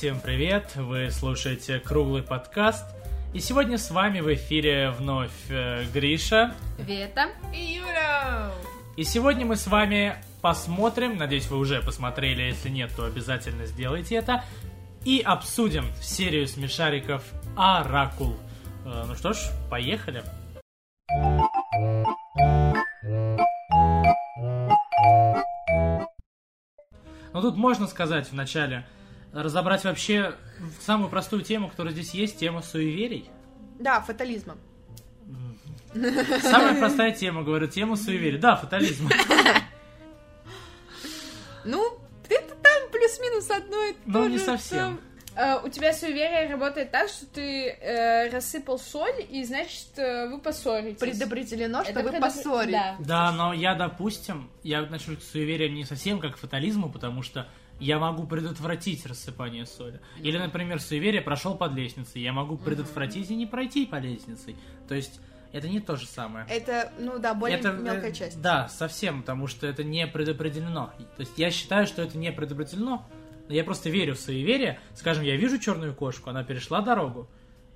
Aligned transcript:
Всем 0.00 0.18
привет! 0.18 0.76
Вы 0.76 1.10
слушаете 1.10 1.78
круглый 1.78 2.22
подкаст. 2.22 2.86
И 3.34 3.38
сегодня 3.38 3.76
с 3.76 3.90
вами 3.90 4.20
в 4.20 4.32
эфире 4.32 4.92
вновь 4.92 5.30
э, 5.50 5.84
Гриша. 5.92 6.54
Вета. 6.78 7.28
И 7.54 7.74
Юля! 7.74 8.50
И 8.96 9.04
сегодня 9.04 9.44
мы 9.44 9.56
с 9.56 9.66
вами 9.66 10.16
посмотрим, 10.40 11.18
надеюсь, 11.18 11.48
вы 11.48 11.58
уже 11.58 11.82
посмотрели, 11.82 12.44
если 12.44 12.70
нет, 12.70 12.90
то 12.96 13.04
обязательно 13.04 13.66
сделайте 13.66 14.14
это, 14.14 14.42
и 15.04 15.20
обсудим 15.20 15.84
серию 16.00 16.48
смешариков 16.48 17.22
Оракул. 17.54 18.38
Э, 18.86 19.04
ну 19.06 19.14
что 19.14 19.34
ж, 19.34 19.50
поехали! 19.68 20.24
Ну 27.34 27.42
тут 27.42 27.58
можно 27.58 27.86
сказать 27.86 28.30
вначале, 28.32 28.86
разобрать 29.32 29.84
вообще 29.84 30.34
самую 30.80 31.10
простую 31.10 31.42
тему, 31.42 31.68
которая 31.68 31.92
здесь 31.92 32.12
есть, 32.14 32.38
тема 32.38 32.62
суеверий. 32.62 33.30
Да, 33.78 34.00
фатализма. 34.00 34.56
Самая 36.42 36.78
простая 36.78 37.12
тема, 37.12 37.42
говорю, 37.42 37.66
тема 37.66 37.96
суеверий. 37.96 38.38
Да, 38.38 38.56
фатализм. 38.56 39.08
Ну, 41.64 41.98
это 42.28 42.54
там 42.62 42.90
плюс-минус 42.90 43.50
одно 43.50 43.82
и 43.84 43.92
то 43.92 43.98
Ну, 44.06 44.28
не 44.28 44.38
совсем. 44.38 45.00
Э, 45.36 45.58
у 45.64 45.68
тебя 45.68 45.92
суеверие 45.92 46.48
работает 46.50 46.90
так, 46.90 47.08
что 47.08 47.26
ты 47.26 47.68
э, 47.68 48.30
рассыпал 48.30 48.78
соль, 48.78 49.24
и 49.28 49.44
значит, 49.44 49.96
э, 49.96 50.28
вы 50.28 50.38
поссоритесь. 50.40 50.98
Предопределено, 50.98 51.82
что 51.82 51.92
Это 51.92 52.02
вы 52.02 52.10
предопре- 52.10 52.20
поссоритесь. 52.20 52.72
Да. 52.72 52.96
Да, 53.00 53.32
но 53.32 53.52
я, 53.52 53.74
допустим, 53.74 54.50
я 54.62 54.80
отношусь 54.80 55.18
к 55.18 55.22
суевериям 55.22 55.74
не 55.74 55.84
совсем 55.84 56.18
как 56.18 56.34
к 56.34 56.38
фатализму, 56.38 56.90
потому 56.90 57.22
что 57.22 57.46
я 57.80 57.98
могу 57.98 58.26
предотвратить 58.26 59.06
рассыпание 59.06 59.66
соли. 59.66 60.00
Или, 60.18 60.38
например, 60.38 60.80
суеверие 60.80 61.22
прошел 61.22 61.56
под 61.56 61.72
лестницей, 61.72 62.22
я 62.22 62.32
могу 62.32 62.56
предотвратить 62.56 63.30
и 63.30 63.34
не 63.34 63.46
пройти 63.46 63.86
по 63.86 63.96
лестнице. 63.96 64.54
То 64.86 64.94
есть 64.94 65.20
это 65.52 65.68
не 65.68 65.80
то 65.80 65.96
же 65.96 66.06
самое. 66.06 66.46
Это, 66.48 66.92
ну 66.98 67.18
да, 67.18 67.34
более 67.34 67.58
это, 67.58 67.72
мелкая 67.72 68.10
э, 68.10 68.14
часть. 68.14 68.40
Да, 68.40 68.68
совсем, 68.68 69.22
потому 69.22 69.46
что 69.46 69.66
это 69.66 69.82
не 69.82 70.06
предопределено. 70.06 70.92
То 71.16 71.20
есть 71.20 71.32
я 71.36 71.50
считаю, 71.50 71.86
что 71.86 72.02
это 72.02 72.16
не 72.16 72.30
предопределено, 72.30 73.04
но 73.48 73.54
я 73.54 73.64
просто 73.64 73.90
верю 73.90 74.14
в 74.14 74.20
суеверие. 74.20 74.78
Скажем, 74.94 75.24
я 75.24 75.36
вижу 75.36 75.58
черную 75.58 75.94
кошку, 75.94 76.30
она 76.30 76.44
перешла 76.44 76.82
дорогу. 76.82 77.28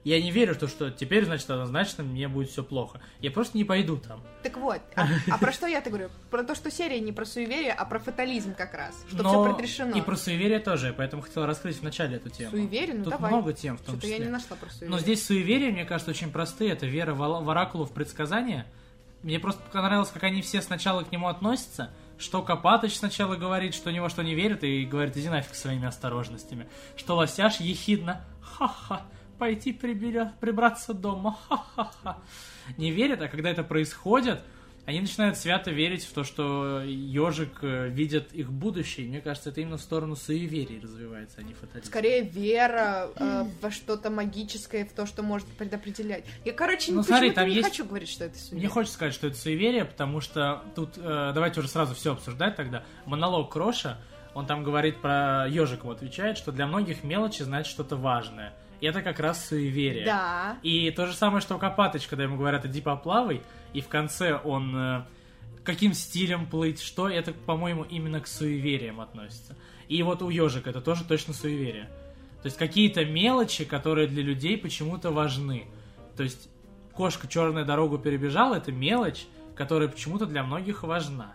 Я 0.04 0.20
не 0.22 0.30
верю, 0.30 0.54
что, 0.54 0.68
что 0.68 0.90
теперь, 0.90 1.24
значит, 1.24 1.48
однозначно 1.50 2.04
мне 2.04 2.28
будет 2.28 2.50
все 2.50 2.62
плохо. 2.62 3.00
Я 3.20 3.30
просто 3.30 3.56
не 3.56 3.64
пойду 3.64 3.96
там. 3.96 4.22
Так 4.42 4.58
вот, 4.58 4.80
а, 4.96 5.06
а 5.30 5.38
про 5.38 5.50
что 5.50 5.66
я-то 5.66 5.88
говорю? 5.88 6.10
Про 6.30 6.44
то, 6.44 6.54
что 6.54 6.70
серия 6.70 7.00
не 7.00 7.12
про 7.12 7.24
суеверие, 7.24 7.72
а 7.72 7.86
про 7.86 7.98
фатализм 7.98 8.54
как 8.54 8.74
раз. 8.74 8.94
Что 9.08 9.22
Но 9.22 9.30
все 9.30 9.52
предрешено. 9.54 9.96
И 9.96 10.02
про 10.02 10.16
суеверие 10.16 10.58
тоже, 10.58 10.94
поэтому 10.96 11.22
хотел 11.22 11.46
раскрыть 11.46 11.80
вначале 11.80 12.16
эту 12.16 12.28
тему. 12.28 12.50
Суеверие? 12.50 12.94
Ну 12.94 13.04
Тут 13.04 13.14
давай. 13.14 13.30
много 13.30 13.54
тем 13.54 13.78
в 13.78 13.80
том 13.80 13.94
Что-то 13.94 14.02
числе. 14.02 14.18
я 14.18 14.24
не 14.26 14.30
нашла 14.30 14.56
про 14.56 14.68
суеверие. 14.68 14.90
Но 14.90 14.98
здесь 14.98 15.24
суеверия, 15.26 15.72
мне 15.72 15.86
кажется, 15.86 16.10
очень 16.10 16.30
простые. 16.30 16.72
Это 16.72 16.84
вера 16.86 17.14
в 17.14 17.24
в 17.24 17.50
оракулу, 17.50 17.86
в 17.86 17.92
предсказания. 17.92 18.66
Мне 19.22 19.40
просто 19.40 19.62
понравилось, 19.72 20.10
как 20.10 20.22
они 20.24 20.42
все 20.42 20.60
сначала 20.60 21.02
к 21.02 21.10
нему 21.10 21.28
относятся. 21.28 21.90
Что 22.18 22.42
Копатыч 22.42 22.96
сначала 22.96 23.36
говорит, 23.36 23.74
что 23.74 23.90
ни 23.90 23.98
во 23.98 24.10
что 24.10 24.22
не 24.22 24.34
верит, 24.34 24.62
и 24.62 24.84
говорит, 24.84 25.16
иди 25.16 25.30
нафиг 25.30 25.54
своими 25.54 25.86
осторожностями. 25.86 26.68
Что 26.94 27.16
Лосяш 27.16 27.58
ехидно, 27.58 28.20
ха-ха, 28.42 29.02
пойти 29.38 29.72
приберя- 29.72 30.32
прибраться 30.40 30.94
дома, 30.94 31.36
ха-ха-ха. 31.48 32.18
Не 32.76 32.90
верит, 32.90 33.20
а 33.22 33.28
когда 33.28 33.50
это 33.50 33.62
происходит, 33.64 34.40
они 34.86 35.00
начинают 35.00 35.38
свято 35.38 35.70
верить 35.70 36.04
в 36.04 36.12
то, 36.12 36.24
что 36.24 36.82
ежик 36.82 37.60
э, 37.62 37.88
видит 37.88 38.34
их 38.34 38.52
будущее. 38.52 39.06
И 39.06 39.08
мне 39.08 39.22
кажется, 39.22 39.48
это 39.48 39.62
именно 39.62 39.78
в 39.78 39.80
сторону 39.80 40.14
суеверий 40.14 40.78
развивается, 40.78 41.36
а 41.40 41.42
не 41.42 41.54
фатализм. 41.54 41.86
Скорее 41.88 42.20
вера 42.22 43.08
э, 43.16 43.44
во 43.62 43.70
что-то 43.70 44.10
магическое, 44.10 44.84
в 44.84 44.92
то, 44.92 45.06
что 45.06 45.22
может 45.22 45.46
предопределять. 45.46 46.26
Я, 46.44 46.52
короче, 46.52 46.92
Ну, 46.92 47.02
смотри, 47.02 47.30
там 47.30 47.48
не 47.48 47.54
есть- 47.54 47.68
хочу 47.68 47.86
говорить, 47.86 48.10
что 48.10 48.24
это 48.26 48.36
суеверие. 48.36 48.58
Мне 48.60 48.68
хочется 48.68 48.94
сказать, 48.96 49.14
что 49.14 49.26
это 49.26 49.36
суеверие, 49.38 49.86
потому 49.86 50.20
что 50.20 50.62
тут 50.74 50.98
э, 50.98 51.32
давайте 51.34 51.60
уже 51.60 51.68
сразу 51.70 51.94
все 51.94 52.12
обсуждать 52.12 52.54
тогда. 52.56 52.84
Монолог 53.06 53.50
Кроша, 53.50 53.98
он 54.34 54.44
там 54.46 54.64
говорит 54.64 55.00
про 55.00 55.46
ежиком, 55.48 55.90
отвечает, 55.90 56.36
что 56.36 56.52
для 56.52 56.66
многих 56.66 57.04
мелочи 57.04 57.42
значит 57.42 57.70
что-то 57.70 57.96
важное. 57.96 58.52
Это 58.84 59.02
как 59.02 59.18
раз 59.20 59.48
суеверие. 59.48 60.04
Да. 60.04 60.58
И 60.62 60.90
то 60.90 61.06
же 61.06 61.14
самое, 61.14 61.40
что 61.40 61.58
Копатыч, 61.58 62.06
когда 62.06 62.24
ему 62.24 62.36
говорят, 62.36 62.64
иди 62.66 62.80
поплавай, 62.80 63.42
и 63.72 63.80
в 63.80 63.88
конце 63.88 64.34
он 64.34 64.76
э, 64.76 65.04
каким 65.64 65.94
стилем 65.94 66.46
плыть, 66.46 66.80
что, 66.80 67.08
это, 67.08 67.32
по-моему, 67.32 67.84
именно 67.84 68.20
к 68.20 68.26
суевериям 68.26 69.00
относится. 69.00 69.56
И 69.88 70.02
вот 70.02 70.22
у 70.22 70.28
ежика 70.28 70.70
это 70.70 70.80
тоже 70.80 71.04
точно 71.04 71.32
суеверие. 71.34 71.88
То 72.42 72.46
есть 72.46 72.58
какие-то 72.58 73.04
мелочи, 73.04 73.64
которые 73.64 74.06
для 74.06 74.22
людей 74.22 74.58
почему-то 74.58 75.10
важны. 75.10 75.66
То 76.16 76.22
есть 76.22 76.50
кошка 76.92 77.26
черную 77.26 77.64
дорогу 77.64 77.98
перебежала, 77.98 78.56
это 78.56 78.70
мелочь, 78.70 79.26
которая 79.56 79.88
почему-то 79.88 80.26
для 80.26 80.42
многих 80.42 80.82
важна. 80.82 81.32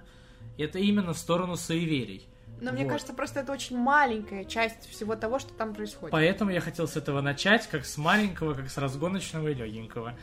Это 0.58 0.78
именно 0.78 1.14
в 1.14 1.18
сторону 1.18 1.56
суеверий. 1.56 2.29
Но 2.62 2.72
мне 2.72 2.84
Вот. 2.84 2.92
кажется, 2.92 3.14
просто 3.14 3.40
это 3.42 3.52
очень 3.52 3.78
маленькая 3.78 4.44
часть 4.46 4.90
всего 4.90 5.16
того, 5.16 5.40
что 5.40 5.54
там 5.54 5.74
происходит. 5.74 6.12
Поэтому 6.12 6.52
я 6.52 6.62
хотел 6.62 6.88
с 6.88 6.98
этого 6.98 7.22
начать, 7.22 7.68
как 7.68 7.86
с 7.86 7.98
маленького, 7.98 8.54
как 8.54 8.70
с 8.70 8.78
разгоночного 8.78 9.50
и 9.50 9.54
легенького. 9.54 10.14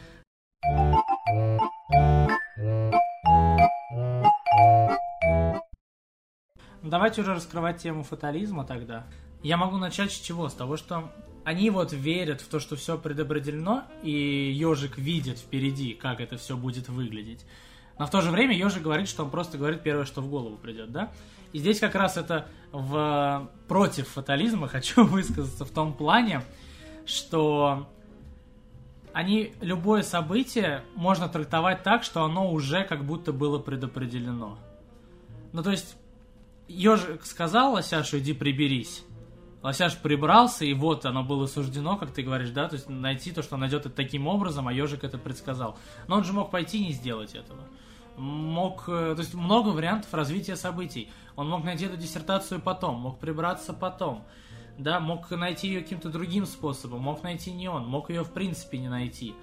Давайте 6.83 7.23
уже 7.23 7.35
раскрывать 7.35 7.79
тему 7.79 8.05
фатализма 8.05 8.65
тогда. 8.65 9.07
Я 9.43 9.57
могу 9.57 9.77
начать 9.77 10.13
с 10.13 10.21
чего? 10.21 10.49
С 10.49 10.55
того, 10.55 10.77
что 10.77 11.13
они 11.45 11.71
вот 11.71 11.93
верят 11.93 12.41
в 12.41 12.49
то, 12.49 12.61
что 12.61 12.77
все 12.77 12.99
предопределено, 12.99 13.85
и 14.03 14.11
ежик 14.11 14.99
видит 14.99 15.39
впереди, 15.39 15.95
как 15.95 16.21
это 16.21 16.37
все 16.37 16.57
будет 16.57 16.89
выглядеть. 16.89 17.45
Но 17.99 18.07
в 18.07 18.11
то 18.11 18.21
же 18.21 18.31
время 18.31 18.55
ежик 18.55 18.83
говорит, 18.83 19.09
что 19.09 19.25
он 19.25 19.31
просто 19.31 19.57
говорит 19.59 19.83
первое, 19.83 20.05
что 20.05 20.21
в 20.21 20.29
голову 20.29 20.57
придет, 20.57 20.93
да? 20.93 21.13
И 21.53 21.59
здесь 21.59 21.81
как 21.81 21.95
раз 21.95 22.17
это 22.17 22.49
в 22.73 23.49
против 23.69 24.09
фатализма 24.09 24.69
хочу 24.69 25.05
высказаться 25.05 25.65
в 25.65 25.71
том 25.71 25.95
плане, 25.95 26.43
что 27.07 27.89
они 29.13 29.55
любое 29.63 30.03
событие 30.03 30.83
можно 30.95 31.29
трактовать 31.29 31.83
так, 31.83 32.03
что 32.03 32.23
оно 32.25 32.51
уже 32.53 32.85
как 32.85 33.05
будто 33.05 33.33
было 33.33 33.59
предопределено. 33.59 34.59
Ну, 35.53 35.63
то 35.63 35.71
есть, 35.71 35.97
ежик 36.69 37.25
сказал 37.25 37.73
Лосяшу, 37.73 38.19
иди 38.19 38.35
приберись. 38.35 39.05
Лосяш 39.63 39.97
прибрался, 39.97 40.67
и 40.67 40.75
вот 40.75 41.07
оно 41.07 41.25
было 41.25 41.47
суждено, 41.47 41.97
как 41.97 42.13
ты 42.13 42.23
говоришь, 42.23 42.51
да, 42.51 42.69
то 42.69 42.75
есть 42.75 42.91
найти 42.91 43.33
то, 43.33 43.43
что 43.43 43.57
найдет 43.57 43.87
это 43.87 43.97
таким 43.97 44.27
образом, 44.27 44.69
а 44.69 44.73
ежик 44.73 45.03
это 45.03 45.17
предсказал. 45.17 45.79
Но 46.09 46.17
он 46.17 46.25
же 46.25 46.35
мог 46.35 46.51
пойти 46.51 46.79
и 46.79 46.89
не 46.89 46.93
сделать 46.93 47.35
этого. 47.35 47.61
Мог, 48.17 48.85
э, 48.89 49.15
то 49.15 49.21
есть 49.21 49.35
много 49.35 49.69
вариантов 49.69 50.13
развития 50.15 50.57
событий. 50.57 51.11
Он 51.37 51.49
мог 51.49 51.65
найти 51.65 51.85
эту 51.85 51.97
диссертацию 51.97 52.61
потом, 52.61 52.97
мог 52.97 53.19
прибраться 53.19 53.73
потом, 53.73 54.25
да, 54.79 55.01
мог 55.01 55.31
найти 55.31 55.69
ее 55.69 55.83
каким-то 55.83 56.09
другим 56.09 56.47
способом, 56.47 57.03
мог 57.03 57.23
найти 57.23 57.53
не 57.53 57.69
он, 57.69 57.87
мог 57.87 58.11
ее 58.11 58.25
в 58.25 58.33
принципе 58.33 58.79
не 58.79 58.89
найти. 58.89 59.35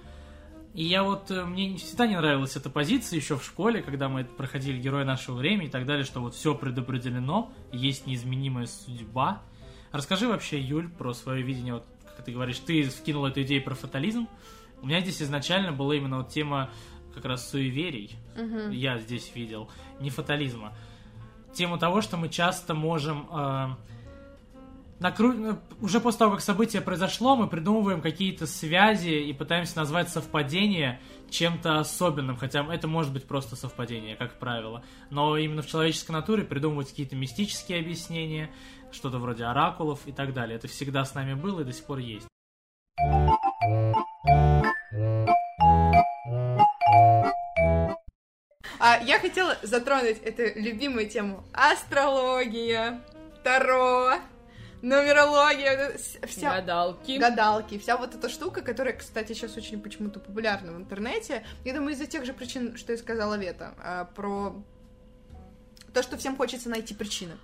И 0.74 0.82
я 0.82 1.04
вот, 1.04 1.30
э, 1.30 1.44
мне 1.44 1.76
всегда 1.76 2.08
не 2.08 2.16
нравилась 2.16 2.56
эта 2.56 2.68
позиция 2.68 3.16
еще 3.16 3.38
в 3.38 3.44
школе, 3.44 3.80
когда 3.80 4.08
мы 4.08 4.24
проходили 4.24 4.80
Герои 4.80 5.04
нашего 5.04 5.36
времени 5.36 5.68
и 5.68 5.70
так 5.70 5.86
далее, 5.86 6.04
что 6.04 6.20
вот 6.20 6.34
все 6.34 6.56
предопределено, 6.56 7.52
есть 7.70 8.08
неизменимая 8.08 8.66
судьба. 8.66 9.42
Расскажи 9.92 10.26
вообще, 10.26 10.60
Юль, 10.60 10.88
про 10.88 11.14
свое 11.14 11.42
видение, 11.42 11.74
вот, 11.74 11.86
как 12.16 12.24
ты 12.24 12.32
говоришь, 12.32 12.58
ты 12.58 12.82
вкинул 12.82 13.24
эту 13.26 13.42
идею 13.42 13.62
про 13.62 13.76
фатализм. 13.76 14.26
У 14.82 14.86
меня 14.86 15.00
здесь 15.00 15.22
изначально 15.22 15.70
была 15.70 15.94
именно 15.94 16.18
вот 16.18 16.30
тема 16.30 16.70
как 17.14 17.24
раз 17.24 17.48
суеверий. 17.48 18.16
Мгм. 18.36 18.70
Я 18.70 18.98
здесь 18.98 19.32
видел, 19.34 19.70
не 20.00 20.10
фатализма. 20.10 20.76
Тему 21.52 21.78
того, 21.78 22.00
что 22.00 22.16
мы 22.16 22.28
часто 22.28 22.74
можем... 22.74 23.28
э, 23.30 23.68
накру- 25.00 25.58
Уже 25.80 26.00
после 26.00 26.18
того, 26.18 26.32
как 26.32 26.40
событие 26.40 26.82
произошло, 26.82 27.36
мы 27.36 27.46
придумываем 27.46 28.00
какие-то 28.00 28.46
связи 28.46 29.10
и 29.10 29.32
пытаемся 29.32 29.76
назвать 29.78 30.08
совпадение 30.08 31.00
чем-то 31.30 31.78
особенным, 31.78 32.36
хотя 32.36 32.64
это 32.72 32.88
может 32.88 33.12
быть 33.12 33.24
просто 33.24 33.54
совпадение, 33.56 34.16
как 34.16 34.38
правило. 34.38 34.82
Но 35.10 35.36
именно 35.36 35.62
в 35.62 35.66
человеческой 35.66 36.12
натуре 36.12 36.42
придумывать 36.44 36.90
какие-то 36.90 37.16
мистические 37.16 37.80
объяснения, 37.80 38.50
что-то 38.92 39.18
вроде 39.18 39.44
оракулов 39.44 40.06
и 40.06 40.12
так 40.12 40.32
далее. 40.34 40.56
Это 40.56 40.68
всегда 40.68 41.04
с 41.04 41.14
нами 41.14 41.34
было 41.34 41.60
и 41.60 41.64
до 41.64 41.72
сих 41.72 41.84
пор 41.84 41.98
есть. 41.98 42.26
А 48.86 49.02
я 49.02 49.18
хотела 49.18 49.56
затронуть 49.62 50.18
эту 50.18 50.60
любимую 50.60 51.08
тему. 51.08 51.42
Астрология, 51.54 53.00
Таро, 53.42 54.16
нумерология, 54.82 55.96
вся... 56.26 56.56
Гадалки. 56.56 57.16
гадалки, 57.16 57.78
вся 57.78 57.96
вот 57.96 58.14
эта 58.14 58.28
штука, 58.28 58.60
которая, 58.60 58.92
кстати, 58.94 59.32
сейчас 59.32 59.56
очень 59.56 59.80
почему-то 59.80 60.20
популярна 60.20 60.72
в 60.72 60.76
интернете. 60.76 61.46
Я 61.64 61.72
думаю, 61.72 61.94
из-за 61.94 62.04
тех 62.04 62.26
же 62.26 62.34
причин, 62.34 62.76
что 62.76 62.92
и 62.92 62.98
сказала 62.98 63.38
Вета, 63.38 63.72
а, 63.82 64.04
про 64.04 64.54
то, 65.94 66.02
что 66.02 66.18
всем 66.18 66.36
хочется 66.36 66.68
найти 66.68 66.92
причины. 66.92 67.38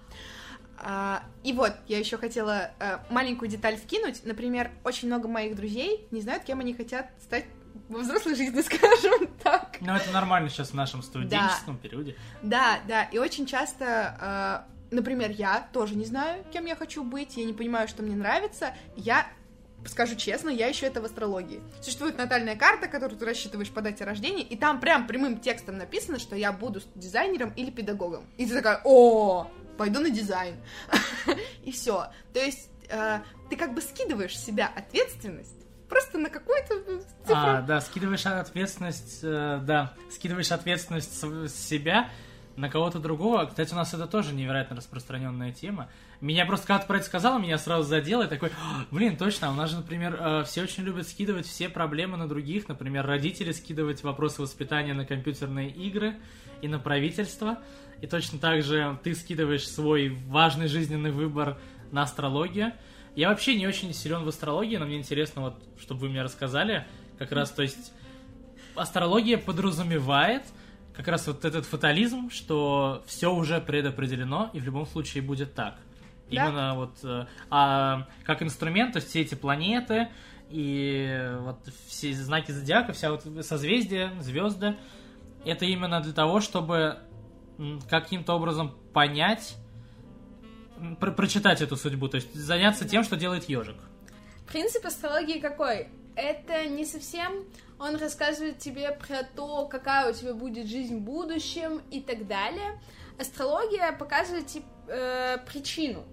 А, 0.77 1.23
и 1.43 1.55
вот, 1.55 1.73
я 1.89 1.99
еще 1.99 2.19
хотела 2.19 2.73
а, 2.79 3.03
маленькую 3.09 3.49
деталь 3.49 3.77
вкинуть. 3.77 4.27
Например, 4.27 4.71
очень 4.85 5.09
много 5.09 5.27
моих 5.27 5.57
друзей 5.57 6.07
не 6.11 6.21
знают, 6.21 6.45
кем 6.45 6.61
они 6.61 6.75
хотят 6.75 7.11
стать 7.23 7.47
во 7.91 7.99
взрослой 8.01 8.35
жизни, 8.35 8.61
скажем 8.63 9.29
так. 9.43 9.77
Ну, 9.81 9.95
это 9.95 10.11
нормально 10.11 10.49
сейчас 10.49 10.71
в 10.71 10.75
нашем 10.75 11.03
студенческом 11.03 11.77
да. 11.77 11.83
периоде. 11.83 12.17
Да, 12.43 12.79
да, 12.87 13.05
и 13.05 13.19
очень 13.19 13.47
часто, 13.47 14.67
э, 14.91 14.95
например, 14.95 15.31
я 15.31 15.69
тоже 15.73 15.97
не 15.97 16.05
знаю, 16.05 16.45
кем 16.53 16.67
я 16.67 16.77
хочу 16.77 17.03
быть, 17.03 17.37
я 17.37 17.45
не 17.45 17.53
понимаю, 17.53 17.89
что 17.89 18.03
мне 18.03 18.15
нравится, 18.15 18.75
я 18.97 19.27
скажу 19.87 20.15
честно, 20.15 20.51
я 20.51 20.71
ищу 20.71 20.87
это 20.87 21.01
в 21.01 21.05
астрологии. 21.05 21.61
Существует 21.83 22.17
натальная 22.17 22.55
карта, 22.55 22.87
которую 22.87 23.19
ты 23.19 23.25
рассчитываешь 23.25 23.71
по 23.71 23.81
дате 23.81 24.05
рождения, 24.05 24.43
и 24.43 24.57
там 24.57 24.79
прям 24.79 25.07
прямым 25.07 25.41
текстом 25.41 25.79
написано, 25.79 26.19
что 26.19 26.37
я 26.37 26.53
буду 26.53 26.81
дизайнером 26.95 27.51
или 27.57 27.71
педагогом. 27.71 28.25
И 28.37 28.47
ты 28.47 28.55
такая, 28.55 28.81
о, 28.85 29.51
пойду 29.79 30.01
на 30.01 30.11
дизайн. 30.11 30.57
и 31.65 31.73
все. 31.73 32.09
То 32.35 32.41
есть 32.41 32.69
э, 32.89 33.21
ты 33.49 33.57
как 33.57 33.75
бы 33.75 33.81
скидываешь 33.81 34.39
с 34.39 34.45
себя 34.45 34.71
ответственность 34.75 35.61
просто 35.91 36.19
на 36.19 36.31
какую-то 36.31 36.75
цифру. 37.25 37.35
А, 37.35 37.61
да, 37.61 37.81
скидываешь 37.81 38.25
ответственность, 38.25 39.21
э, 39.23 39.61
да, 39.63 39.93
скидываешь 40.11 40.53
ответственность 40.53 41.21
с 41.21 41.53
себя 41.53 42.09
на 42.57 42.69
кого-то 42.69 42.99
другого. 42.99 43.47
Кстати, 43.47 43.73
у 43.73 43.77
нас 43.77 43.93
это 43.95 44.07
тоже 44.07 44.35
невероятно 44.35 44.77
распространенная 44.77 45.53
тема. 45.53 45.89
Меня 46.21 46.45
просто 46.45 46.67
когда 46.67 46.81
ты 46.81 46.87
про 46.87 46.97
это 46.99 47.07
сказала, 47.07 47.39
меня 47.39 47.59
сразу 47.59 47.89
задело, 47.89 48.25
и 48.25 48.29
такой, 48.29 48.53
блин, 48.91 49.17
точно, 49.17 49.51
у 49.51 49.55
нас 49.55 49.71
же, 49.71 49.77
например, 49.77 50.17
э, 50.21 50.45
все 50.45 50.63
очень 50.63 50.85
любят 50.85 51.09
скидывать 51.09 51.47
все 51.47 51.69
проблемы 51.69 52.17
на 52.17 52.29
других, 52.29 52.69
например, 52.69 53.07
родители 53.07 53.53
скидывать 53.53 54.03
вопросы 54.03 54.43
воспитания 54.43 54.95
на 54.95 55.07
компьютерные 55.07 55.71
игры 55.71 56.17
и 56.61 56.69
на 56.69 56.79
правительство, 56.79 57.59
и 58.03 58.07
точно 58.07 58.39
так 58.39 58.63
же 58.63 58.99
ты 59.03 59.15
скидываешь 59.15 59.67
свой 59.67 60.11
важный 60.27 60.69
жизненный 60.69 61.11
выбор 61.11 61.59
на 61.91 62.03
астрологию. 62.03 62.73
Я 63.21 63.29
вообще 63.29 63.55
не 63.55 63.67
очень 63.67 63.93
силен 63.93 64.25
в 64.25 64.29
астрологии, 64.29 64.79
но 64.79 64.87
мне 64.87 64.97
интересно, 64.97 65.43
вот, 65.43 65.63
чтобы 65.79 66.01
вы 66.01 66.09
мне 66.09 66.23
рассказали, 66.23 66.87
как 67.19 67.33
раз, 67.33 67.51
то 67.51 67.61
есть, 67.61 67.93
астрология 68.75 69.37
подразумевает 69.37 70.43
как 70.95 71.07
раз 71.07 71.27
вот 71.27 71.45
этот 71.45 71.67
фатализм, 71.67 72.31
что 72.31 73.03
все 73.07 73.31
уже 73.31 73.61
предопределено, 73.61 74.49
и 74.55 74.59
в 74.59 74.65
любом 74.65 74.87
случае 74.87 75.23
будет 75.23 75.55
так. 75.55 75.75
Да? 76.31 76.47
Именно 76.47 76.75
вот 76.77 76.95
э, 77.03 77.27
а, 77.51 78.07
как 78.25 78.43
инструмент, 78.43 78.95
то 78.95 79.01
есть 79.01 79.11
все 79.11 79.21
эти 79.21 79.35
планеты 79.35 80.09
и 80.49 81.31
вот 81.41 81.59
все 81.89 82.15
знаки 82.15 82.53
зодиака, 82.53 82.95
вся 82.95 83.11
вот 83.11 83.27
созвездия, 83.45 84.13
звезды, 84.21 84.77
это 85.45 85.67
именно 85.67 86.01
для 86.01 86.15
того, 86.15 86.41
чтобы 86.41 86.97
каким-то 87.91 88.33
образом 88.33 88.75
понять, 88.95 89.59
про 90.99 91.12
прочитать 91.12 91.61
эту 91.61 91.77
судьбу, 91.77 92.09
то 92.09 92.17
есть 92.17 92.35
заняться 92.35 92.88
тем, 92.88 93.05
что 93.05 93.17
делает 93.17 93.49
ежик. 93.49 93.77
Принцип 94.47 94.85
астрологии 94.85 95.38
какой? 95.38 95.88
Это 96.17 96.67
не 96.69 96.85
совсем 96.85 97.44
он 97.81 97.97
рассказывает 97.97 98.59
тебе 98.59 98.93
про 98.93 99.23
то, 99.35 99.67
какая 99.67 100.11
у 100.11 100.15
тебя 100.15 100.35
будет 100.35 100.67
жизнь 100.67 100.99
в 100.99 101.00
будущем 101.00 101.81
и 101.91 102.03
так 102.03 102.27
далее. 102.27 102.79
Астрология 103.19 103.93
показывает 103.93 104.47
э, 104.87 105.38
причину. 105.50 106.05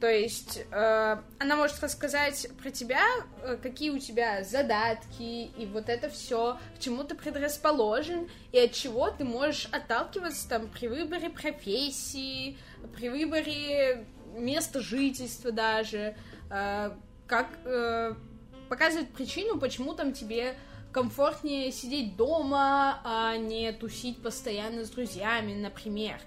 То 0.00 0.10
есть 0.10 0.64
э, 0.70 1.16
она 1.38 1.56
может 1.56 1.82
рассказать 1.82 2.48
про 2.62 2.70
тебя, 2.70 3.04
э, 3.42 3.58
какие 3.62 3.90
у 3.90 3.98
тебя 3.98 4.42
задатки, 4.42 5.50
и 5.58 5.66
вот 5.66 5.90
это 5.90 6.08
все, 6.08 6.56
к 6.74 6.78
чему 6.80 7.04
ты 7.04 7.14
предрасположен, 7.14 8.30
и 8.50 8.58
от 8.58 8.72
чего 8.72 9.10
ты 9.10 9.24
можешь 9.24 9.66
отталкиваться 9.66 10.48
там 10.48 10.68
при 10.68 10.88
выборе 10.88 11.28
профессии, 11.28 12.56
при 12.96 13.10
выборе 13.10 14.06
места 14.34 14.80
жительства 14.80 15.52
даже, 15.52 16.16
э, 16.50 16.90
как 17.26 17.48
э, 17.66 18.14
показывает 18.70 19.10
причину, 19.10 19.58
почему 19.58 19.92
там 19.92 20.14
тебе 20.14 20.54
комфортнее 20.92 21.70
сидеть 21.72 22.16
дома, 22.16 23.02
а 23.04 23.36
не 23.36 23.70
тусить 23.72 24.22
постоянно 24.22 24.86
с 24.86 24.90
друзьями, 24.90 25.52
например. 25.52 26.20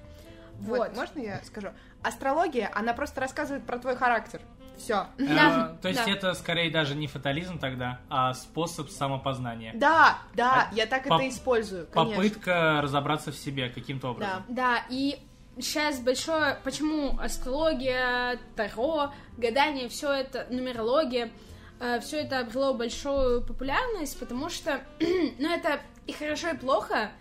Вот. 0.59 0.77
вот. 0.77 0.95
Можно 0.95 1.19
я 1.19 1.41
скажу? 1.43 1.69
Астрология, 2.03 2.69
она 2.73 2.93
просто 2.93 3.21
рассказывает 3.21 3.65
про 3.65 3.79
твой 3.79 3.95
характер. 3.95 4.41
Все. 4.77 5.05
Да, 5.17 5.77
то 5.81 5.87
есть 5.87 6.07
это 6.07 6.33
скорее 6.33 6.71
даже 6.71 6.95
не 6.95 7.07
фатализм 7.07 7.59
тогда, 7.59 7.99
а 8.09 8.33
способ 8.33 8.89
самопознания. 8.89 9.71
Да, 9.75 10.17
да, 10.33 10.69
я 10.73 10.85
так 10.85 11.05
это 11.05 11.29
использую. 11.29 11.85
Попытка 11.87 12.79
разобраться 12.81 13.31
в 13.31 13.35
себе 13.35 13.69
каким-то 13.69 14.09
образом. 14.11 14.43
Да, 14.47 14.83
и 14.89 15.19
сейчас 15.59 15.99
большое, 15.99 16.57
почему 16.63 17.17
астрология, 17.19 18.39
таро, 18.55 19.13
гадание, 19.37 19.89
все 19.89 20.11
это, 20.11 20.47
нумерология, 20.49 21.31
э, 21.79 21.99
все 21.99 22.21
это 22.21 22.39
обрело 22.39 22.73
большую 22.73 23.45
популярность, 23.45 24.19
потому 24.19 24.49
что, 24.49 24.81
ну 24.99 25.49
это 25.49 25.79
и 26.07 26.13
хорошо, 26.13 26.49
и 26.49 26.57
плохо, 26.57 27.11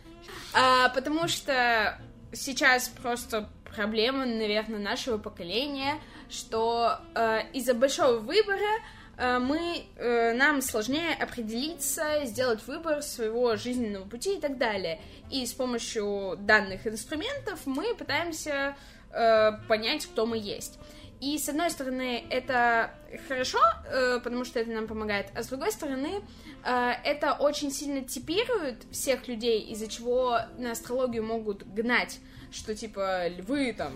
а, 0.54 0.88
потому 0.90 1.28
что 1.28 1.98
сейчас 2.32 2.88
просто 2.88 3.48
проблема, 3.74 4.24
наверное, 4.24 4.78
нашего 4.78 5.18
поколения, 5.18 5.98
что 6.30 6.98
э, 7.14 7.42
из-за 7.52 7.74
большого 7.74 8.18
выбора 8.18 8.80
э, 9.16 9.38
мы, 9.38 9.84
э, 9.96 10.32
нам 10.34 10.62
сложнее 10.62 11.14
определиться, 11.20 12.24
сделать 12.24 12.66
выбор 12.66 13.02
своего 13.02 13.56
жизненного 13.56 14.08
пути 14.08 14.36
и 14.36 14.40
так 14.40 14.58
далее. 14.58 15.00
И 15.30 15.44
с 15.46 15.52
помощью 15.52 16.36
данных 16.40 16.86
инструментов 16.86 17.60
мы 17.66 17.94
пытаемся 17.94 18.76
э, 19.12 19.52
понять, 19.68 20.06
кто 20.06 20.26
мы 20.26 20.38
есть. 20.38 20.78
И 21.22 21.38
с 21.38 21.48
одной 21.48 21.70
стороны, 21.70 22.24
это 22.30 22.90
хорошо, 23.28 23.60
э, 23.86 24.18
потому 24.24 24.44
что 24.44 24.58
это 24.58 24.70
нам 24.70 24.88
помогает, 24.88 25.28
а 25.36 25.44
с 25.44 25.46
другой 25.46 25.70
стороны, 25.70 26.20
э, 26.64 26.92
это 27.04 27.34
очень 27.34 27.70
сильно 27.70 28.02
типирует 28.02 28.82
всех 28.90 29.28
людей, 29.28 29.60
из-за 29.70 29.86
чего 29.86 30.40
на 30.58 30.72
астрологию 30.72 31.22
могут 31.22 31.62
гнать 31.62 32.18
что 32.52 32.74
типа 32.74 33.28
львы 33.28 33.74
там 33.76 33.92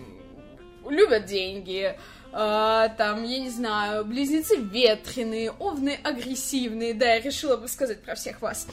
любят 0.89 1.25
деньги, 1.25 1.97
э, 2.31 2.89
там, 2.97 3.23
я 3.23 3.39
не 3.39 3.49
знаю, 3.49 4.05
близнецы 4.05 4.57
ветреные, 4.57 5.51
овны 5.51 5.97
агрессивные, 6.03 6.93
да, 6.93 7.15
я 7.15 7.21
решила 7.21 7.57
бы 7.57 7.67
сказать 7.67 8.01
про 8.01 8.15
всех 8.15 8.41
вас. 8.41 8.67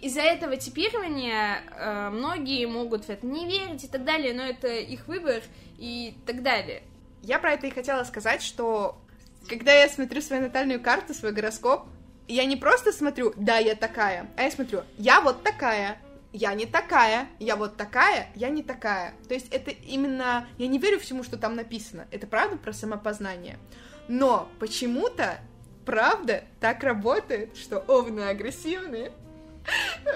Из-за 0.00 0.22
этого 0.22 0.56
типирования 0.56 1.62
э, 1.76 2.10
многие 2.10 2.66
могут 2.66 3.04
в 3.04 3.10
это 3.10 3.26
не 3.26 3.46
верить 3.46 3.84
и 3.84 3.88
так 3.88 4.04
далее, 4.04 4.32
но 4.34 4.42
это 4.42 4.68
их 4.68 5.06
выбор 5.08 5.42
и 5.78 6.14
так 6.26 6.42
далее. 6.42 6.82
Я 7.22 7.38
про 7.38 7.52
это 7.52 7.66
и 7.66 7.70
хотела 7.70 8.04
сказать, 8.04 8.42
что 8.42 8.98
когда 9.48 9.72
я 9.72 9.88
смотрю 9.88 10.22
свою 10.22 10.42
натальную 10.42 10.80
карту, 10.80 11.12
свой 11.12 11.32
гороскоп, 11.32 11.86
я 12.28 12.44
не 12.44 12.56
просто 12.56 12.92
смотрю, 12.92 13.34
да, 13.36 13.58
я 13.58 13.74
такая, 13.74 14.28
а 14.36 14.42
я 14.42 14.50
смотрю, 14.50 14.84
я 14.96 15.20
вот 15.20 15.42
такая, 15.42 15.98
я 16.32 16.54
не 16.54 16.66
такая, 16.66 17.28
я 17.38 17.56
вот 17.56 17.76
такая, 17.76 18.28
я 18.34 18.48
не 18.50 18.62
такая. 18.62 19.14
То 19.28 19.34
есть 19.34 19.48
это 19.52 19.70
именно... 19.70 20.46
Я 20.58 20.68
не 20.68 20.78
верю 20.78 20.98
всему, 21.00 21.24
что 21.24 21.36
там 21.36 21.56
написано. 21.56 22.06
Это 22.10 22.26
правда 22.26 22.56
про 22.56 22.72
самопознание. 22.72 23.58
Но 24.08 24.48
почему-то 24.58 25.40
правда 25.84 26.44
так 26.60 26.82
работает, 26.84 27.56
что 27.56 27.78
овны 27.78 28.20
агрессивные, 28.20 29.12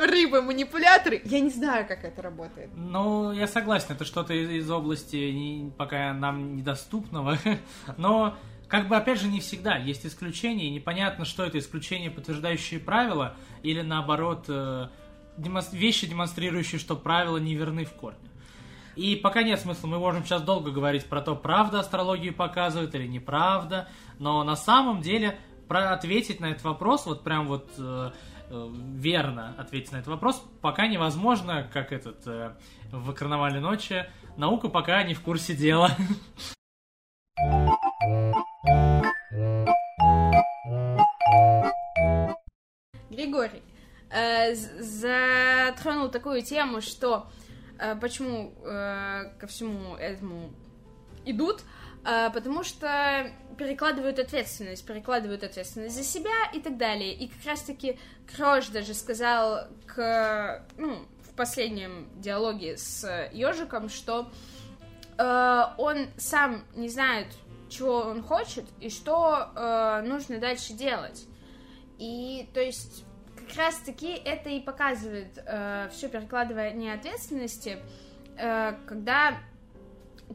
рыбы 0.01 0.43
манипуляторы. 0.43 1.21
Я 1.25 1.41
не 1.41 1.51
знаю, 1.51 1.87
как 1.87 2.05
это 2.05 2.23
работает. 2.23 2.71
Ну, 2.75 3.33
я 3.33 3.47
согласен, 3.47 3.89
это 3.91 4.05
что-то 4.05 4.35
из, 4.35 4.51
из 4.51 4.71
области 4.71 5.71
пока 5.77 6.13
нам 6.13 6.57
недоступного. 6.57 7.39
Но 7.97 8.37
как 8.69 8.89
бы, 8.89 8.97
опять 8.97 9.21
же, 9.21 9.29
не 9.29 9.41
всегда. 9.41 9.77
Есть 9.77 10.07
исключения, 10.07 10.67
и 10.67 10.71
непонятно, 10.71 11.25
что 11.25 11.45
это 11.45 11.59
исключение, 11.59 12.11
подтверждающие 12.11 12.81
правила, 12.81 13.37
или 13.63 13.83
наоборот, 13.83 14.47
э, 15.37 15.61
вещи, 15.73 16.07
демонстрирующие, 16.07 16.79
что 16.79 16.97
правила 16.97 17.39
не 17.39 17.55
верны 17.55 17.85
в 17.85 17.93
корне. 17.93 18.19
И 18.97 19.17
пока 19.17 19.43
нет 19.43 19.61
смысла, 19.61 19.89
мы 19.89 19.99
можем 19.99 20.25
сейчас 20.25 20.43
долго 20.43 20.71
говорить 20.71 21.07
про 21.07 21.21
то, 21.21 21.35
правда 21.35 21.81
астрологию 21.81 22.33
показывает 22.33 22.95
или 22.95 23.07
неправда, 23.07 23.89
но 24.19 24.45
на 24.45 24.57
самом 24.57 25.01
деле 25.01 25.39
про 25.67 25.93
ответить 25.93 26.41
на 26.41 26.47
этот 26.47 26.63
вопрос, 26.63 27.07
вот 27.07 27.25
прям 27.25 27.49
вот 27.49 27.69
э, 27.79 28.11
э, 28.51 28.73
верно 28.95 29.55
ответить 29.59 29.93
на 29.93 29.97
этот 29.97 30.09
вопрос, 30.09 30.45
пока 30.61 30.87
невозможно, 30.87 31.69
как 31.73 31.93
этот 31.93 32.27
э, 32.27 32.55
в 32.93 33.13
карнавале 33.13 33.61
ночи. 33.61 34.07
Наука 34.37 34.69
пока 34.69 35.03
не 35.03 35.15
в 35.15 35.21
курсе 35.21 35.55
дела. 35.55 35.91
э, 44.15 44.55
затронул 44.55 46.09
такую 46.09 46.43
тему, 46.43 46.81
что 46.81 47.27
э, 47.79 47.97
почему 47.97 48.53
э, 48.65 49.33
ко 49.39 49.47
всему 49.47 49.97
этому 49.97 50.53
идут, 51.25 51.63
э, 52.05 52.31
потому 52.31 52.63
что 52.63 53.31
перекладывают 53.59 54.19
ответственность, 54.19 54.87
перекладывают 54.87 55.43
ответственность 55.43 55.97
за 55.97 56.05
себя 56.05 56.51
и 56.53 56.61
так 56.61 56.77
далее. 56.77 57.13
И 57.13 57.29
как 57.29 57.45
раз-таки 57.45 57.99
Крош 58.35 58.69
даже 58.69 58.95
сказал 58.95 59.69
к, 59.87 60.65
ну, 60.77 61.07
в 61.23 61.35
последнем 61.35 62.09
диалоге 62.17 62.77
с 62.77 63.29
Ежиком, 63.33 63.89
что 63.89 64.31
э, 65.19 65.63
он 65.79 66.07
сам 66.17 66.65
не 66.75 66.89
знает, 66.89 67.27
чего 67.69 68.01
он 68.01 68.23
хочет 68.23 68.65
и 68.81 68.91
что 68.91 69.51
э, 69.57 70.03
нужно 70.07 70.39
дальше 70.39 70.73
делать. 70.75 71.27
И 71.99 72.49
то 72.53 72.61
есть 72.61 73.04
как 73.47 73.57
раз 73.57 73.77
таки 73.77 74.13
это 74.13 74.51
и 74.51 74.61
показывает 74.61 75.39
э, 75.45 75.89
все 75.93 76.09
перекладывание 76.09 76.95
ответственности, 76.95 77.79
э, 78.37 78.75
когда 78.87 79.39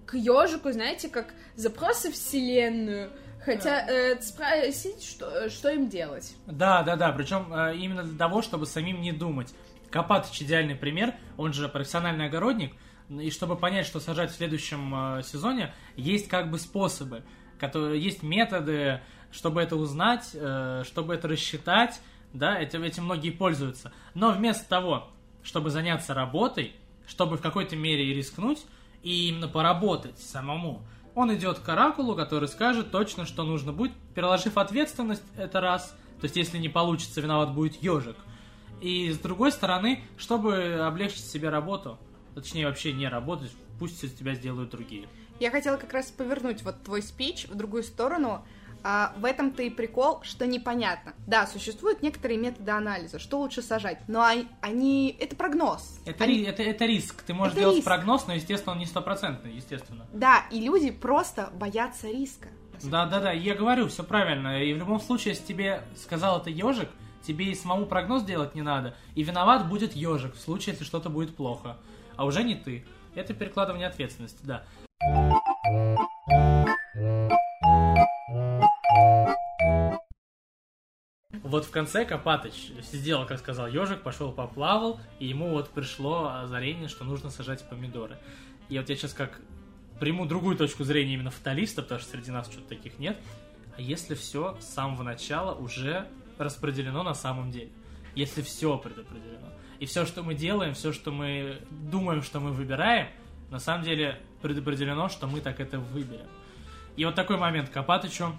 к 0.06 0.14
ежику, 0.16 0.72
знаете, 0.72 1.10
как 1.10 1.34
запросы 1.56 2.12
вселенную, 2.12 3.12
хотя 3.44 3.86
э, 3.88 4.22
спросить, 4.22 5.04
что, 5.04 5.50
что 5.50 5.70
им 5.70 5.90
делать. 5.90 6.36
Да, 6.46 6.84
да, 6.84 6.96
да, 6.96 7.12
причем 7.12 7.54
э, 7.54 7.78
именно 7.78 8.04
для 8.04 8.18
того, 8.18 8.42
чтобы 8.42 8.66
самим 8.66 9.02
не 9.02 9.12
думать. 9.12 9.54
Копатыч 9.90 10.44
идеальный 10.44 10.76
пример, 10.76 11.16
он 11.38 11.54
же 11.54 11.68
профессиональный 11.68 12.28
огородник, 12.28 12.74
и 13.10 13.32
чтобы 13.32 13.56
понять, 13.56 13.88
что 13.88 14.00
сажать 14.00 14.32
в 14.32 14.36
следующем 14.36 15.18
э, 15.18 15.24
сезоне, 15.24 15.74
есть 15.96 16.28
как 16.28 16.52
бы 16.52 16.60
способы, 16.60 17.24
которые, 17.60 18.02
есть 18.02 18.22
методы, 18.22 19.02
чтобы 19.32 19.62
это 19.62 19.76
узнать, 19.76 20.30
э, 20.34 20.84
чтобы 20.86 21.16
это 21.16 21.28
рассчитать, 21.28 22.00
да, 22.34 22.60
этим, 22.60 22.84
этим 22.84 23.06
многие 23.06 23.32
пользуются. 23.32 23.92
Но 24.14 24.32
вместо 24.32 24.68
того, 24.68 25.10
чтобы 25.44 25.70
заняться 25.70 26.14
работой, 26.14 26.74
чтобы 27.08 27.38
в 27.38 27.42
какой-то 27.42 27.76
мере 27.76 28.06
и 28.06 28.14
рискнуть, 28.14 28.66
и 29.02 29.30
именно 29.30 29.48
поработать 29.48 30.20
самому, 30.20 30.84
он 31.16 31.34
идет 31.36 31.60
к 31.60 31.70
оракулу, 31.70 32.16
который 32.16 32.48
скажет 32.48 32.92
точно, 32.92 33.26
что 33.26 33.44
нужно 33.44 33.74
будет, 33.74 33.94
переложив 34.14 34.58
ответственность, 34.58 35.24
это 35.36 35.60
раз, 35.60 35.96
то 36.20 36.26
есть 36.26 36.36
если 36.36 36.58
не 36.58 36.70
получится, 36.70 37.22
виноват 37.22 37.54
будет 37.54 37.82
ежик. 37.82 38.18
И 38.82 39.12
с 39.12 39.18
другой 39.18 39.52
стороны, 39.52 40.04
чтобы 40.18 40.80
облегчить 40.86 41.26
себе 41.26 41.50
работу, 41.50 41.98
точнее 42.36 42.68
вообще 42.68 42.94
не 42.94 43.08
работать, 43.08 43.52
пусть 43.80 44.04
из 44.04 44.14
тебя 44.14 44.36
сделают 44.36 44.70
другие. 44.70 45.08
Я 45.40 45.52
хотела 45.52 45.78
как 45.78 45.94
раз 45.94 46.12
повернуть 46.12 46.64
вот 46.64 46.84
твой 46.84 47.02
спич 47.02 47.48
в 47.48 47.56
другую 47.56 47.84
сторону. 47.84 48.46
А, 48.84 49.14
в 49.18 49.26
этом-то 49.26 49.62
и 49.64 49.70
прикол, 49.70 50.22
что 50.24 50.48
непонятно. 50.48 51.14
Да, 51.28 51.48
существуют 51.48 52.02
некоторые 52.02 52.40
методы 52.40 52.72
анализа, 52.72 53.20
что 53.20 53.40
лучше 53.40 53.62
сажать, 53.62 54.00
но 54.08 54.26
они... 54.62 55.16
Это 55.20 55.36
прогноз. 55.36 56.00
Это, 56.06 56.24
они... 56.24 56.44
это, 56.44 56.64
это 56.64 56.86
риск. 56.86 57.22
Ты 57.24 57.34
можешь 57.34 57.54
Это 57.54 57.62
делать 57.62 57.76
риск. 57.78 57.86
прогноз, 57.86 58.28
но, 58.28 58.34
естественно, 58.34 58.74
он 58.74 58.80
не 58.80 58.86
стопроцентный, 58.86 59.54
естественно. 59.54 60.06
Да, 60.14 60.46
и 60.52 60.62
люди 60.62 60.92
просто 60.92 61.50
боятся 61.54 62.08
риска. 62.08 62.50
Да, 62.84 63.06
да, 63.06 63.20
да, 63.20 63.32
я 63.32 63.56
говорю, 63.56 63.90
все 63.90 64.04
правильно. 64.04 64.64
И 64.64 64.74
в 64.74 64.78
любом 64.78 65.02
случае, 65.02 65.34
если 65.34 65.46
тебе 65.46 65.84
сказал 66.02 66.40
это 66.40 66.50
ежик, 66.50 66.90
тебе 67.28 67.52
и 67.52 67.56
самому 67.56 67.86
прогноз 67.86 68.24
делать 68.24 68.56
не 68.56 68.62
надо. 68.62 68.96
И 69.16 69.24
виноват 69.24 69.68
будет 69.68 69.94
ежик 69.94 70.36
в 70.36 70.40
случае, 70.40 70.74
если 70.74 70.86
что-то 70.86 71.10
будет 71.10 71.36
плохо. 71.36 71.78
А 72.16 72.26
уже 72.26 72.44
не 72.44 72.56
ты. 72.56 72.86
Это 73.16 73.34
перекладывание 73.34 73.88
ответственности, 73.88 74.40
да. 74.44 74.64
Вот 81.50 81.66
в 81.66 81.72
конце 81.72 82.06
Копатыч 82.06 82.72
сделал, 82.92 83.26
как 83.26 83.40
сказал 83.40 83.66
ежик, 83.66 84.04
пошел 84.04 84.32
поплавал, 84.32 85.00
и 85.18 85.26
ему 85.26 85.50
вот 85.50 85.72
пришло 85.72 86.28
озарение, 86.28 86.88
что 86.88 87.04
нужно 87.04 87.32
сажать 87.32 87.68
помидоры. 87.68 88.20
И 88.70 88.78
вот 88.78 88.88
я 88.88 88.96
сейчас 88.96 89.14
как 89.14 89.42
приму 90.00 90.28
другую 90.28 90.58
точку 90.58 90.84
зрения 90.84 91.16
именно 91.16 91.32
фаталиста, 91.32 91.82
потому 91.82 92.02
что 92.02 92.12
среди 92.12 92.30
нас 92.30 92.52
что-то 92.52 92.70
таких 92.70 93.00
нет. 93.00 93.18
А 93.76 93.82
если 93.82 94.14
все 94.14 94.58
с 94.62 94.66
самого 94.66 95.02
начала 95.02 95.56
уже 95.56 96.08
распределено 96.38 97.02
на 97.02 97.16
самом 97.16 97.50
деле? 97.50 97.72
Если 98.14 98.44
все 98.44 98.78
предопределено. 98.78 99.50
И 99.80 99.88
все, 99.88 100.06
что 100.06 100.22
мы 100.22 100.36
делаем, 100.36 100.76
все, 100.76 100.94
что 100.94 101.12
мы 101.12 101.64
думаем, 101.72 102.22
что 102.22 102.40
мы 102.40 102.52
выбираем, 102.52 103.08
на 103.50 103.58
самом 103.58 103.84
деле 103.84 104.22
предопределено, 104.44 105.10
что 105.10 105.26
мы 105.26 105.42
так 105.42 105.60
это 105.60 105.80
выберем. 105.80 106.28
И 106.96 107.06
вот 107.06 107.16
такой 107.16 107.38
момент 107.38 107.70
Копатычу 107.70 108.38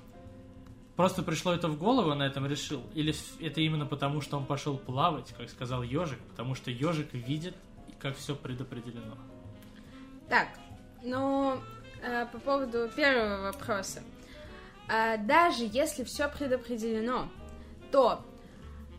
просто 1.01 1.23
пришло 1.23 1.55
это 1.55 1.67
в 1.69 1.79
голову, 1.79 2.11
он 2.11 2.19
на 2.19 2.27
этом 2.27 2.47
решил? 2.47 2.83
Или 2.95 3.15
это 3.41 3.63
именно 3.63 3.87
потому, 3.87 4.21
что 4.21 4.37
он 4.37 4.45
пошел 4.45 4.77
плавать, 4.77 5.33
как 5.35 5.49
сказал 5.49 5.83
ежик, 5.83 6.19
потому 6.29 6.55
что 6.55 6.71
ежик 6.71 7.15
видит, 7.15 7.55
как 7.99 8.19
все 8.19 8.37
предопределено? 8.37 9.17
Так, 10.29 10.49
ну, 11.03 11.59
э, 12.03 12.27
по 12.27 12.39
поводу 12.39 12.91
первого 12.95 13.45
вопроса. 13.45 14.03
Э, 14.91 15.17
даже 15.17 15.67
если 15.73 16.05
все 16.05 16.29
предопределено, 16.29 17.31
то 17.91 18.23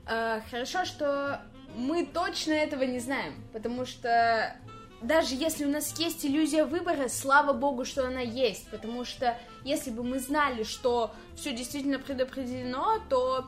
э, 0.07 0.41
хорошо, 0.49 0.85
что 0.85 1.39
мы 1.75 2.03
точно 2.03 2.53
этого 2.53 2.81
не 2.81 2.97
знаем, 2.97 3.35
потому 3.53 3.85
что 3.85 4.55
даже 5.01 5.35
если 5.35 5.65
у 5.65 5.69
нас 5.69 5.97
есть 5.97 6.25
иллюзия 6.25 6.63
выбора, 6.63 7.07
слава 7.07 7.53
богу, 7.53 7.85
что 7.85 8.07
она 8.07 8.21
есть, 8.21 8.67
потому 8.69 9.03
что 9.03 9.37
если 9.63 9.89
бы 9.89 10.03
мы 10.03 10.19
знали, 10.19 10.63
что 10.63 11.11
все 11.35 11.53
действительно 11.53 11.99
предопределено, 11.99 12.99
то 13.09 13.47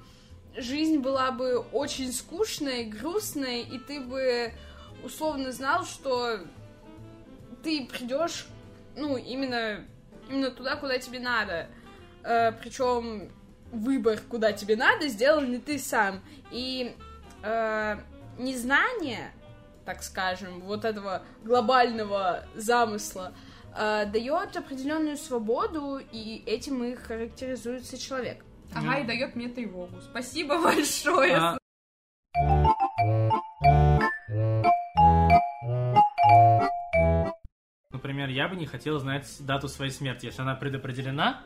жизнь 0.56 0.98
была 0.98 1.32
бы 1.32 1.60
очень 1.60 2.12
скучной, 2.12 2.86
грустной, 2.86 3.62
и 3.62 3.78
ты 3.80 4.00
бы 4.00 4.52
условно 5.04 5.52
знал, 5.52 5.86
что 5.86 6.40
ты 7.64 7.86
придешь, 7.86 8.48
ну, 8.96 9.18
именно, 9.18 9.86
именно 10.30 10.52
туда, 10.52 10.76
куда 10.76 10.98
тебе 10.98 11.20
надо. 11.20 11.68
Э, 12.24 12.52
причем 12.52 13.32
выбор, 13.72 14.20
куда 14.30 14.54
тебе 14.54 14.76
надо, 14.76 15.08
сделал 15.08 15.42
не 15.42 15.58
ты 15.58 15.80
сам. 15.80 16.22
И 16.52 16.96
э, 17.44 17.98
незнание, 18.38 19.32
так 19.86 20.04
скажем, 20.04 20.62
вот 20.62 20.86
этого 20.86 21.24
глобального 21.44 22.46
замысла 22.56 23.34
э, 23.78 24.06
дает 24.06 24.56
определенную 24.56 25.18
свободу, 25.18 26.00
и 26.12 26.44
этим 26.46 26.84
и 26.84 26.96
характеризуется 26.96 27.98
человек. 27.98 28.44
Ага, 28.74 29.00
и 29.00 29.04
дает 29.06 29.36
мне 29.36 29.50
тревогу. 29.50 30.02
Спасибо 30.02 30.60
большое. 30.64 31.36
А, 31.36 31.58
Например, 37.92 38.28
я 38.30 38.48
бы 38.48 38.56
не 38.56 38.66
хотел 38.66 39.00
знать 39.00 39.26
дату 39.40 39.68
своей 39.68 39.92
смерти. 39.92 40.26
Если 40.26 40.42
она 40.42 40.56
предопределена, 40.56 41.42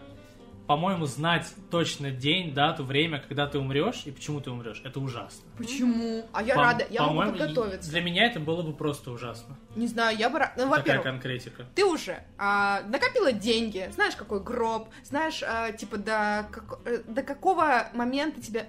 по-моему, 0.68 1.06
знать 1.06 1.48
точно 1.72 2.12
день, 2.12 2.54
дату, 2.54 2.84
время, 2.84 3.24
когда 3.26 3.48
ты 3.48 3.58
умрешь 3.58 4.04
и 4.06 4.12
почему 4.12 4.42
ты 4.42 4.52
умрешь, 4.52 4.82
это 4.84 5.00
ужасно. 5.00 5.44
Почему? 5.58 6.26
А 6.34 6.44
я 6.44 6.56
По- 6.56 6.62
рада, 6.62 6.86
я 6.90 7.04
могу 7.04 7.32
подготовиться. 7.32 7.90
Для 7.90 8.02
меня 8.02 8.26
это 8.26 8.42
было 8.42 8.62
бы 8.62 8.74
просто 8.74 9.12
ужасно. 9.12 9.58
Не 9.76 9.88
знаю, 9.88 10.18
я 10.18 10.30
бы 10.30 10.40
рада. 10.40 10.52
Ну, 10.58 10.68
во-первых, 10.68 11.04
конкретика. 11.04 11.66
ты 11.74 11.86
уже 11.86 12.22
а, 12.38 12.82
накопила 12.90 13.32
деньги, 13.32 13.90
знаешь, 13.94 14.16
какой 14.16 14.44
гроб, 14.44 14.90
знаешь, 15.04 15.42
а, 15.42 15.72
типа, 15.72 15.98
до, 15.98 16.48
как- 16.52 16.80
э, 16.86 17.02
до 17.08 17.24
какого 17.24 17.88
момента 17.94 18.42
тебе... 18.42 18.68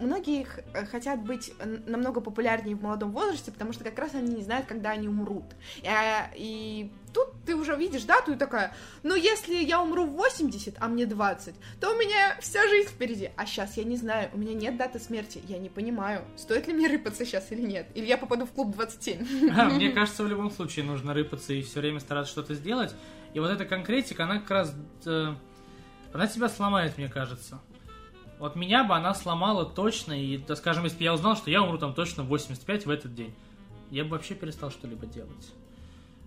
Многие 0.00 0.46
э, 0.74 0.84
хотят 0.86 1.22
быть 1.24 1.52
н- 1.58 1.82
намного 1.86 2.20
популярнее 2.20 2.76
в 2.76 2.82
молодом 2.82 3.12
возрасте, 3.12 3.50
потому 3.50 3.72
что 3.72 3.84
как 3.84 3.98
раз 3.98 4.14
они 4.14 4.34
не 4.36 4.42
знают, 4.42 4.66
когда 4.66 4.90
они 4.90 5.08
умрут. 5.08 5.44
И, 5.82 5.86
а, 5.88 6.30
и 6.34 6.90
тут 7.14 7.28
ты 7.46 7.54
уже 7.56 7.74
видишь 7.76 8.04
дату 8.04 8.32
и 8.32 8.36
такая, 8.36 8.74
ну 9.02 9.14
если 9.14 9.54
я 9.54 9.82
умру 9.82 10.04
в 10.06 10.12
80, 10.12 10.74
а 10.80 10.88
мне 10.88 11.06
20, 11.06 11.54
то 11.80 11.90
у 11.94 11.98
меня 11.98 12.36
вся 12.40 12.66
жизнь 12.68 12.88
впереди. 12.90 13.30
А 13.36 13.46
сейчас 13.46 13.76
я 13.76 13.84
не 13.84 13.96
знаю, 13.96 14.30
у 14.34 14.38
меня 14.38 14.52
нет 14.54 14.76
даты 14.76 14.98
смерти, 14.98 15.40
я 15.48 15.58
не 15.58 15.68
понимаю, 15.70 16.22
стоит 16.36 16.66
ли 16.66 16.74
мне 16.74 16.88
рыпаться 16.88 17.24
сейчас 17.24 17.50
или 17.52 17.62
нет. 17.62 17.86
Или 17.94 18.06
я 18.06 18.18
попаду 18.18 18.44
в 18.46 18.52
клуб 18.52 18.74
27. 18.74 19.50
А, 19.58 19.64
Мне 19.70 19.90
кажется, 19.90 20.22
в 20.24 20.28
любом 20.28 20.50
случае 20.50 20.84
нужно 20.84 21.14
рыпаться 21.14 21.52
и 21.54 21.62
все 21.62 21.80
время 21.80 22.00
стараться 22.00 22.32
что-то 22.32 22.54
сделать. 22.54 22.94
И 23.32 23.40
вот 23.40 23.50
эта 23.50 23.64
конкретика, 23.64 24.24
она 24.24 24.38
как 24.40 24.50
раз... 24.50 24.74
э, 25.06 25.34
она 26.12 26.26
тебя 26.26 26.48
сломает, 26.48 26.96
мне 26.98 27.08
кажется. 27.08 27.58
Вот 28.38 28.54
меня 28.54 28.84
бы 28.84 28.94
она 28.94 29.14
сломала 29.14 29.64
точно, 29.64 30.12
и, 30.12 30.36
да, 30.38 30.56
скажем, 30.56 30.84
если 30.84 30.98
бы 30.98 31.04
я 31.04 31.14
узнал, 31.14 31.36
что 31.36 31.50
я 31.50 31.62
умру 31.62 31.78
там 31.78 31.94
точно 31.94 32.22
в 32.22 32.28
85 32.28 32.86
в 32.86 32.90
этот 32.90 33.14
день, 33.14 33.34
я 33.90 34.04
бы 34.04 34.10
вообще 34.10 34.34
перестал 34.34 34.70
что-либо 34.70 35.06
делать. 35.06 35.52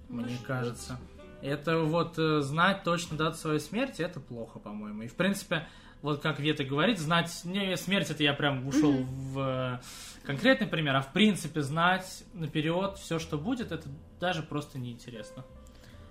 Мне 0.07 0.23
Может 0.23 0.41
кажется. 0.41 0.99
Это 1.41 1.79
вот 1.79 2.17
э, 2.17 2.41
знать 2.41 2.83
точно 2.83 3.15
дату 3.15 3.37
своей 3.37 3.59
смерти, 3.59 4.01
это 4.01 4.19
плохо, 4.19 4.59
по-моему. 4.59 5.03
И, 5.03 5.07
в 5.07 5.15
принципе, 5.15 5.67
вот 6.01 6.21
как 6.21 6.39
Вета 6.39 6.63
говорит, 6.63 6.99
знать... 6.99 7.41
Не, 7.43 7.77
смерть, 7.77 8.09
это 8.09 8.23
я 8.23 8.33
прям 8.33 8.67
ушел 8.67 8.91
в 8.91 9.39
э, 9.39 9.79
конкретный 10.23 10.67
пример, 10.67 10.95
а 10.95 11.01
в 11.01 11.13
принципе 11.13 11.61
знать 11.61 12.23
наперед 12.33 12.97
все, 12.97 13.19
что 13.19 13.37
будет, 13.37 13.71
это 13.71 13.87
даже 14.19 14.41
просто 14.41 14.79
неинтересно. 14.79 15.45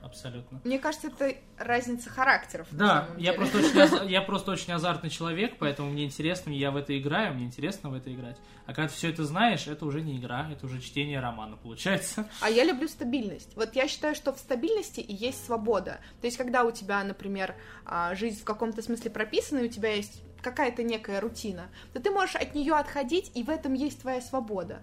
Абсолютно. 0.03 0.61
Мне 0.65 0.79
кажется, 0.79 1.09
это 1.09 1.37
разница 1.59 2.09
характеров. 2.11 2.69
Да, 2.71 3.09
я 3.17 3.33
просто, 3.33 3.59
очень, 3.59 4.09
я 4.11 4.23
просто 4.23 4.53
очень 4.53 4.73
азартный 4.73 5.11
человек, 5.11 5.57
поэтому 5.59 5.91
мне 5.91 6.05
интересно, 6.05 6.51
я 6.51 6.71
в 6.71 6.77
это 6.77 6.99
играю, 6.99 7.35
мне 7.35 7.45
интересно 7.45 7.91
в 7.91 7.95
это 7.95 8.13
играть. 8.13 8.39
А 8.67 8.75
когда 8.75 8.89
ты 8.89 8.95
все 8.95 9.11
это 9.11 9.25
знаешь, 9.25 9.67
это 9.67 9.85
уже 9.85 10.01
не 10.01 10.19
игра, 10.19 10.49
это 10.51 10.67
уже 10.67 10.81
чтение 10.81 11.21
романа, 11.21 11.57
получается. 11.57 12.29
А 12.41 12.51
я 12.51 12.65
люблю 12.65 12.89
стабильность. 12.89 13.55
Вот 13.57 13.75
я 13.75 13.89
считаю, 13.89 14.15
что 14.15 14.33
в 14.33 14.39
стабильности 14.39 15.01
и 15.01 15.15
есть 15.15 15.45
свобода. 15.45 16.01
То 16.21 16.27
есть, 16.27 16.37
когда 16.37 16.65
у 16.65 16.71
тебя, 16.71 17.03
например, 17.03 17.55
а, 17.85 18.15
жизнь 18.15 18.41
в 18.41 18.45
каком-то 18.45 18.83
смысле 18.83 19.11
прописана, 19.11 19.61
и 19.61 19.67
у 19.67 19.71
тебя 19.71 19.95
есть 19.95 20.23
какая-то 20.41 20.83
некая 20.83 21.21
рутина, 21.21 21.69
то 21.93 22.01
ты 22.01 22.11
можешь 22.11 22.37
от 22.37 22.55
нее 22.55 22.75
отходить, 22.75 23.33
и 23.35 23.43
в 23.43 23.51
этом 23.51 23.75
есть 23.75 24.01
твоя 24.01 24.21
свобода. 24.21 24.83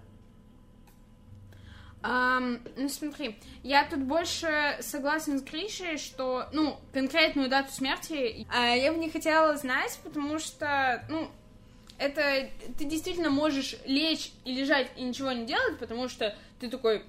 Ам, 2.02 2.60
ну 2.76 2.88
смотри, 2.88 3.38
я 3.62 3.84
тут 3.84 4.00
больше 4.00 4.76
согласна 4.80 5.38
с 5.38 5.42
Гришей, 5.42 5.98
что, 5.98 6.46
ну, 6.52 6.78
конкретную 6.92 7.48
дату 7.48 7.72
смерти 7.72 8.46
а, 8.54 8.76
я 8.76 8.92
бы 8.92 8.98
не 8.98 9.10
хотела 9.10 9.56
знать, 9.56 9.98
потому 10.04 10.38
что, 10.38 11.04
ну, 11.08 11.28
это 11.98 12.48
ты 12.78 12.84
действительно 12.84 13.30
можешь 13.30 13.76
лечь 13.86 14.32
и 14.44 14.54
лежать 14.54 14.88
и 14.96 15.02
ничего 15.02 15.32
не 15.32 15.46
делать, 15.46 15.78
потому 15.78 16.08
что 16.08 16.36
ты 16.60 16.68
такой, 16.68 17.02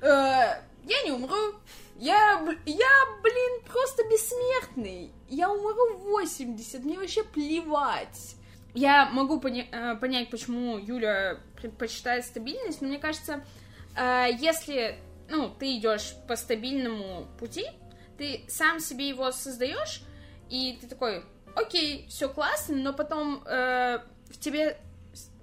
«Э, 0.00 0.60
я 0.84 1.02
не 1.04 1.12
умру, 1.12 1.54
я, 1.98 2.40
я, 2.66 3.06
блин, 3.22 3.62
просто 3.70 4.02
бессмертный, 4.10 5.12
я 5.28 5.50
умру 5.50 5.96
в 5.96 6.02
80, 6.10 6.84
мне 6.84 6.98
вообще 6.98 7.22
плевать. 7.22 8.36
Я 8.74 9.06
могу 9.10 9.38
поня- 9.38 9.68
э, 9.70 9.96
понять, 9.96 10.30
почему 10.30 10.78
Юля 10.78 11.38
предпочитает 11.60 12.24
стабильность, 12.24 12.80
но 12.80 12.88
мне 12.88 12.98
кажется, 12.98 13.44
если, 13.96 14.96
ну, 15.28 15.50
ты 15.50 15.76
идешь 15.76 16.14
по 16.28 16.36
стабильному 16.36 17.26
пути, 17.38 17.66
ты 18.18 18.44
сам 18.48 18.80
себе 18.80 19.08
его 19.08 19.32
создаешь, 19.32 20.02
и 20.48 20.78
ты 20.80 20.86
такой, 20.86 21.24
окей, 21.54 22.06
все 22.08 22.28
классно, 22.28 22.76
но 22.76 22.92
потом 22.92 23.42
э, 23.46 23.98
в 24.30 24.38
тебе 24.38 24.78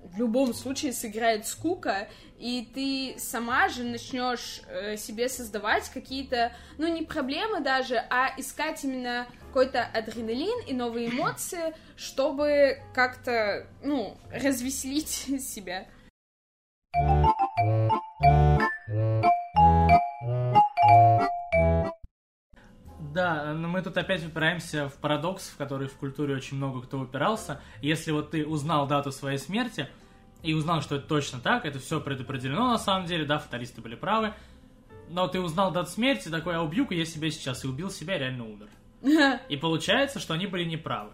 в 0.03 0.17
любом 0.17 0.53
случае 0.53 0.93
сыграет 0.93 1.45
скука, 1.45 2.07
и 2.37 2.67
ты 2.73 3.19
сама 3.19 3.67
же 3.67 3.83
начнешь 3.83 4.61
э, 4.67 4.97
себе 4.97 5.27
создавать 5.29 5.89
какие-то, 5.89 6.53
ну, 6.77 6.87
не 6.87 7.03
проблемы 7.03 7.59
даже, 7.59 7.97
а 8.09 8.33
искать 8.37 8.83
именно 8.83 9.27
какой-то 9.47 9.83
адреналин 9.83 10.65
и 10.67 10.73
новые 10.73 11.09
эмоции, 11.09 11.75
чтобы 11.97 12.79
как-то, 12.93 13.67
ну, 13.83 14.17
развеселить 14.31 15.09
себя. 15.41 15.87
Да, 23.19 23.53
но 23.53 23.67
мы 23.67 23.81
тут 23.81 23.97
опять 23.97 24.25
упираемся 24.25 24.87
в 24.87 24.93
парадокс, 24.93 25.49
в 25.49 25.57
который 25.57 25.89
в 25.89 25.95
культуре 25.95 26.33
очень 26.33 26.55
много 26.55 26.81
кто 26.81 26.97
упирался. 26.97 27.59
Если 27.81 28.11
вот 28.11 28.31
ты 28.31 28.45
узнал 28.45 28.87
дату 28.87 29.11
своей 29.11 29.37
смерти 29.37 29.89
и 30.41 30.53
узнал, 30.53 30.81
что 30.81 30.95
это 30.95 31.05
точно 31.05 31.41
так, 31.41 31.65
это 31.65 31.79
все 31.79 31.99
предопределено 31.99 32.67
на 32.67 32.77
самом 32.77 33.07
деле, 33.07 33.25
да, 33.25 33.37
фаталисты 33.37 33.81
были 33.81 33.95
правы, 33.95 34.33
но 35.09 35.27
ты 35.27 35.41
узнал 35.41 35.73
дату 35.73 35.91
смерти, 35.91 36.29
такой, 36.29 36.55
а 36.55 36.61
убью-ка 36.61 36.95
я 36.95 37.03
себя 37.03 37.29
сейчас, 37.29 37.65
и 37.65 37.67
убил 37.67 37.91
себя, 37.91 38.15
и 38.15 38.19
реально 38.19 38.45
умер. 38.45 38.69
И 39.49 39.57
получается, 39.57 40.19
что 40.19 40.33
они 40.33 40.47
были 40.47 40.63
неправы. 40.63 41.11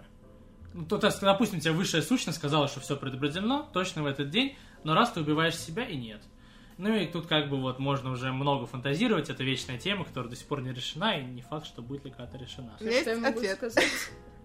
Ну, 0.75 0.85
то, 0.85 0.99
то 0.99 1.07
есть, 1.07 1.19
допустим, 1.21 1.59
тебе 1.59 1.73
высшая 1.73 2.03
сущность 2.03 2.37
сказала, 2.37 2.67
что 2.67 2.81
все 2.81 2.95
предопределено, 2.95 3.67
точно 3.73 4.03
в 4.03 4.05
этот 4.05 4.29
день, 4.29 4.55
но 4.83 4.93
раз 4.93 5.11
ты 5.11 5.21
убиваешь 5.21 5.57
себя, 5.57 5.85
и 5.85 5.97
нет. 5.97 6.21
Ну 6.77 6.93
и 6.93 7.07
тут 7.07 7.27
как 7.27 7.49
бы 7.49 7.61
вот 7.61 7.79
можно 7.79 8.11
уже 8.11 8.33
много 8.33 8.65
фантазировать, 8.65 9.29
это 9.29 9.43
вечная 9.43 9.77
тема, 9.77 10.03
которая 10.03 10.29
до 10.29 10.35
сих 10.35 10.45
пор 10.47 10.61
не 10.61 10.73
решена, 10.73 11.17
и 11.17 11.23
не 11.23 11.41
факт, 11.41 11.65
что 11.65 11.81
будет 11.81 12.03
ли 12.03 12.11
когда-то 12.11 12.37
решена. 12.37 12.73
Что 12.75 12.85
я 12.85 12.91
есть 12.91 13.21
могу 13.21 13.39
ответ. 13.39 13.57
сказать? 13.57 13.85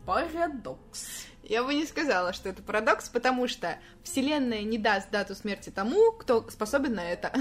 Парадокс. 0.06 1.26
Я 1.42 1.64
бы 1.64 1.74
не 1.74 1.84
сказала, 1.86 2.32
что 2.32 2.48
это 2.48 2.62
парадокс, 2.62 3.08
потому 3.08 3.48
что 3.48 3.78
Вселенная 4.04 4.62
не 4.62 4.78
даст 4.78 5.10
дату 5.10 5.34
смерти 5.34 5.70
тому, 5.70 6.12
кто 6.12 6.48
способен 6.50 6.94
на 6.94 7.04
это. 7.10 7.32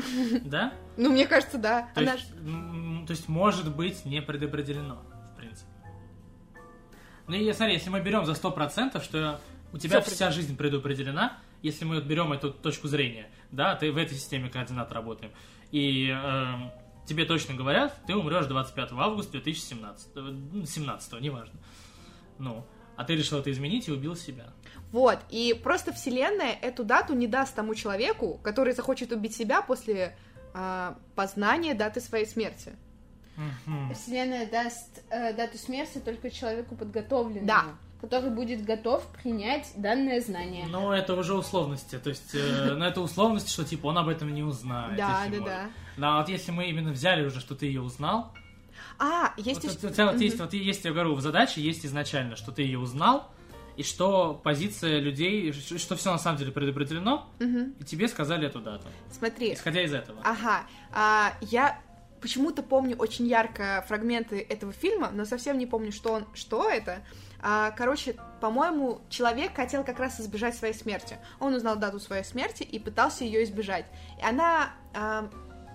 Да? 0.43 0.73
Ну, 0.97 1.11
мне 1.11 1.27
кажется, 1.27 1.57
да. 1.57 1.89
То 1.93 2.01
Она 2.01 2.13
есть, 2.13 2.31
то 3.07 3.11
есть 3.11 3.29
может 3.29 3.75
быть 3.75 4.05
не 4.05 4.21
предопределено, 4.21 5.03
в 5.33 5.37
принципе. 5.37 5.69
Ну 7.27 7.35
и 7.35 7.53
смотри, 7.53 7.75
если 7.75 7.91
мы 7.91 8.01
берем 8.01 8.25
за 8.25 8.31
100%, 8.31 9.03
что 9.03 9.39
у 9.71 9.77
тебя 9.77 10.01
Всё 10.01 10.11
вся 10.11 10.31
жизнь 10.31 10.57
предопределена, 10.57 11.37
если 11.61 11.85
мы 11.85 12.01
берем 12.01 12.31
эту 12.33 12.51
точку 12.51 12.87
зрения, 12.87 13.29
да, 13.51 13.75
ты 13.75 13.91
в 13.91 13.97
этой 13.97 14.15
системе 14.15 14.49
координат 14.49 14.91
работаем, 14.91 15.31
и 15.71 16.09
эм, 16.09 16.71
тебе 17.05 17.25
точно 17.25 17.55
говорят, 17.55 17.95
ты 18.07 18.15
умрешь 18.15 18.45
25 18.45 18.91
августа 18.93 19.33
2017, 19.33 20.07
э, 20.15 20.65
17 20.65 21.21
неважно. 21.21 21.59
Ну, 22.37 22.65
а 22.95 23.03
ты 23.03 23.15
решил 23.15 23.39
это 23.39 23.51
изменить 23.51 23.87
и 23.87 23.91
убил 23.91 24.15
себя. 24.15 24.47
Вот, 24.91 25.19
и 25.29 25.59
просто 25.63 25.93
Вселенная 25.93 26.51
эту 26.51 26.83
дату 26.83 27.13
не 27.13 27.27
даст 27.27 27.55
тому 27.55 27.75
человеку, 27.75 28.39
который 28.43 28.73
захочет 28.73 29.11
убить 29.11 29.35
себя 29.35 29.61
после 29.61 30.17
а, 30.53 30.97
познания 31.15 31.73
даты 31.73 32.01
своей 32.01 32.25
смерти. 32.25 32.73
Мгм. 33.37 33.93
Вселенная 33.93 34.49
даст 34.49 35.01
э, 35.09 35.33
дату 35.33 35.57
смерти 35.57 35.99
только 35.99 36.29
человеку 36.29 36.75
подготовленному, 36.75 37.47
Да. 37.47 37.65
Который 38.01 38.29
будет 38.29 38.63
готов 38.63 39.05
принять 39.21 39.71
данное 39.75 40.21
знание. 40.21 40.65
Ну, 40.69 40.91
это 40.91 41.15
уже 41.15 41.33
условности. 41.33 41.97
То 41.97 42.09
есть, 42.09 42.33
э, 42.33 42.73
ну, 42.77 42.85
это 42.85 43.01
условность, 43.01 43.49
что 43.49 43.63
типа 43.65 43.87
он 43.87 43.97
об 43.97 44.07
этом 44.07 44.33
не 44.33 44.43
узнает. 44.43 44.97
Да, 44.97 45.23
да, 45.25 45.29
может. 45.29 45.45
да. 45.45 45.69
Да, 45.97 46.17
вот 46.19 46.29
если 46.29 46.51
мы 46.51 46.69
именно 46.69 46.91
взяли 46.91 47.25
уже, 47.25 47.39
что 47.39 47.55
ты 47.55 47.65
ее 47.65 47.81
узнал, 47.81 48.31
А, 48.97 49.33
есть 49.37 49.63
вот, 49.63 49.73
еще... 49.73 49.87
у 49.87 49.89
тебя 49.91 50.11
вот 50.11 50.21
есть, 50.21 50.39
вот 50.39 50.53
есть, 50.53 50.85
я 50.85 50.91
говорю, 50.91 51.15
в 51.15 51.21
задаче 51.21 51.61
есть 51.61 51.85
изначально, 51.85 52.35
что 52.35 52.51
ты 52.51 52.61
ее 52.63 52.79
узнал, 52.79 53.29
и 53.75 53.83
что 53.83 54.33
позиция 54.43 54.99
людей, 54.99 55.53
что 55.53 55.95
все 55.95 56.11
на 56.11 56.17
самом 56.17 56.37
деле 56.37 56.51
предопределено, 56.51 57.29
Мгм. 57.39 57.75
и 57.79 57.83
тебе 57.85 58.07
сказали 58.09 58.45
эту 58.47 58.59
дату. 58.59 58.87
Смотри, 59.09 59.53
Исходя 59.53 59.81
из 59.81 59.93
этого. 59.93 60.19
Ага, 60.23 60.63
а, 60.91 61.33
я 61.41 61.79
почему-то 62.21 62.63
помню 62.63 62.95
очень 62.97 63.27
ярко 63.27 63.83
фрагменты 63.87 64.45
этого 64.49 64.71
фильма, 64.71 65.09
но 65.11 65.25
совсем 65.25 65.57
не 65.57 65.65
помню, 65.65 65.91
что 65.91 66.13
он, 66.13 66.27
что 66.33 66.69
это. 66.69 67.01
А, 67.41 67.71
короче, 67.71 68.15
по-моему, 68.41 69.01
человек 69.09 69.55
хотел 69.55 69.83
как 69.83 69.99
раз 69.99 70.19
избежать 70.19 70.55
своей 70.55 70.73
смерти. 70.73 71.17
Он 71.39 71.53
узнал 71.53 71.77
дату 71.77 71.99
своей 71.99 72.23
смерти 72.23 72.63
и 72.63 72.79
пытался 72.79 73.23
ее 73.23 73.43
избежать. 73.43 73.85
И 74.19 74.25
она, 74.25 74.71
а, 74.93 75.29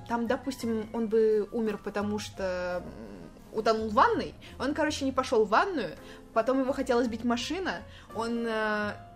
там, 0.08 0.26
допустим, 0.26 0.88
он 0.92 1.08
бы 1.08 1.48
умер, 1.52 1.80
потому 1.82 2.18
что 2.18 2.84
утонул 3.52 3.88
в 3.88 3.94
ванной. 3.94 4.34
Он, 4.58 4.74
короче, 4.74 5.04
не 5.04 5.12
пошел 5.12 5.44
в 5.44 5.48
ванную. 5.48 5.96
Потом 6.34 6.60
его 6.60 6.72
хотела 6.72 7.02
сбить 7.04 7.24
машина. 7.24 7.82
Он, 8.14 8.44
э, 8.46 8.48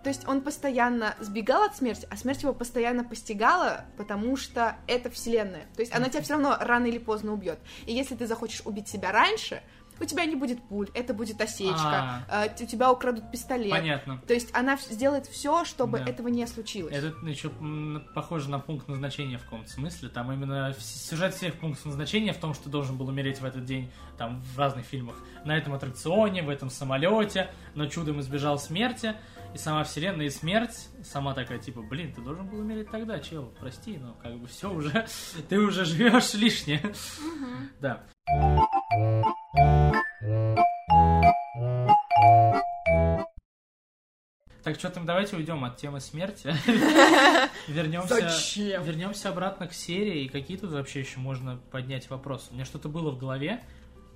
то 0.03 0.07
есть, 0.07 0.27
он 0.27 0.41
постоянно 0.41 1.15
сбегал 1.19 1.63
от 1.63 1.75
смерти, 1.75 2.07
а 2.09 2.15
смерть 2.15 2.43
его 2.43 2.53
постоянно 2.53 3.03
постигала, 3.03 3.85
потому 3.97 4.37
что 4.37 4.77
это 4.87 5.09
вселенная. 5.09 5.67
То 5.75 5.81
есть, 5.81 5.93
она 5.93 6.09
тебя 6.09 6.21
все 6.21 6.33
равно 6.33 6.57
рано 6.59 6.85
или 6.85 6.97
поздно 6.97 7.33
убьет. 7.33 7.59
И 7.85 7.93
если 7.93 8.15
ты 8.15 8.25
захочешь 8.25 8.61
убить 8.65 8.87
себя 8.87 9.11
раньше, 9.11 9.61
у 9.99 10.05
тебя 10.05 10.25
не 10.25 10.35
будет 10.35 10.61
пуль, 10.67 10.89
это 10.93 11.13
будет 11.13 11.39
осечка, 11.41 12.25
э, 12.29 12.63
у 12.63 12.65
тебя 12.67 12.91
украдут 12.91 13.31
пистолет. 13.31 13.71
Понятно. 13.71 14.21
То 14.27 14.33
есть 14.33 14.49
она 14.55 14.77
сделает 14.77 15.25
все, 15.27 15.65
чтобы 15.65 15.99
Да. 15.99 16.05
этого 16.05 16.27
не 16.27 16.45
случилось. 16.47 16.93
Это 16.93 17.07
еще 17.25 17.51
похоже 18.15 18.49
на 18.49 18.59
пункт 18.59 18.87
назначения 18.87 19.37
в 19.37 19.43
каком-то 19.43 19.69
смысле. 19.69 20.09
Там 20.09 20.31
именно 20.31 20.73
сюжет 20.79 21.33
всех 21.33 21.55
пунктов 21.55 21.85
назначения 21.85 22.33
в 22.33 22.37
том, 22.37 22.53
что 22.53 22.69
должен 22.69 22.97
был 22.97 23.07
умереть 23.07 23.39
в 23.41 23.45
этот 23.45 23.65
день, 23.65 23.91
там 24.17 24.41
в 24.41 24.57
разных 24.59 24.85
фильмах, 24.85 25.15
на 25.45 25.57
этом 25.57 25.73
аттракционе, 25.73 26.43
в 26.43 26.49
этом 26.49 26.69
самолете, 26.69 27.49
но 27.75 27.87
чудом 27.87 28.19
избежал 28.19 28.59
смерти. 28.59 29.15
И 29.53 29.57
сама 29.57 29.83
вселенная 29.83 30.27
и 30.27 30.29
смерть 30.29 30.89
сама 31.03 31.33
такая, 31.33 31.57
типа, 31.57 31.81
блин, 31.81 32.13
ты 32.13 32.21
должен 32.21 32.47
был 32.47 32.59
умереть 32.59 32.91
тогда, 32.91 33.19
чел, 33.19 33.51
прости, 33.59 33.97
но 33.97 34.13
как 34.21 34.37
бы 34.37 34.45
все 34.47 34.71
уже, 34.71 35.07
ты 35.49 35.57
уже 35.59 35.85
живешь 35.85 36.35
лишнее. 36.35 36.81
Да. 37.81 38.03
Так, 44.63 44.77
что 44.77 44.89
там, 44.89 45.05
давайте 45.05 45.35
уйдем 45.35 45.63
от 45.63 45.77
темы 45.77 46.01
смерти. 46.01 46.53
Вернемся. 47.67 48.15
Зачем? 48.15 48.83
Вернемся 48.83 49.29
обратно 49.29 49.67
к 49.67 49.73
серии. 49.73 50.25
И 50.25 50.29
какие 50.29 50.57
тут 50.57 50.71
вообще 50.71 50.99
еще 50.99 51.19
можно 51.19 51.59
поднять 51.71 52.09
вопросы? 52.09 52.47
У 52.51 52.55
меня 52.55 52.65
что-то 52.65 52.89
было 52.89 53.11
в 53.11 53.17
голове, 53.17 53.63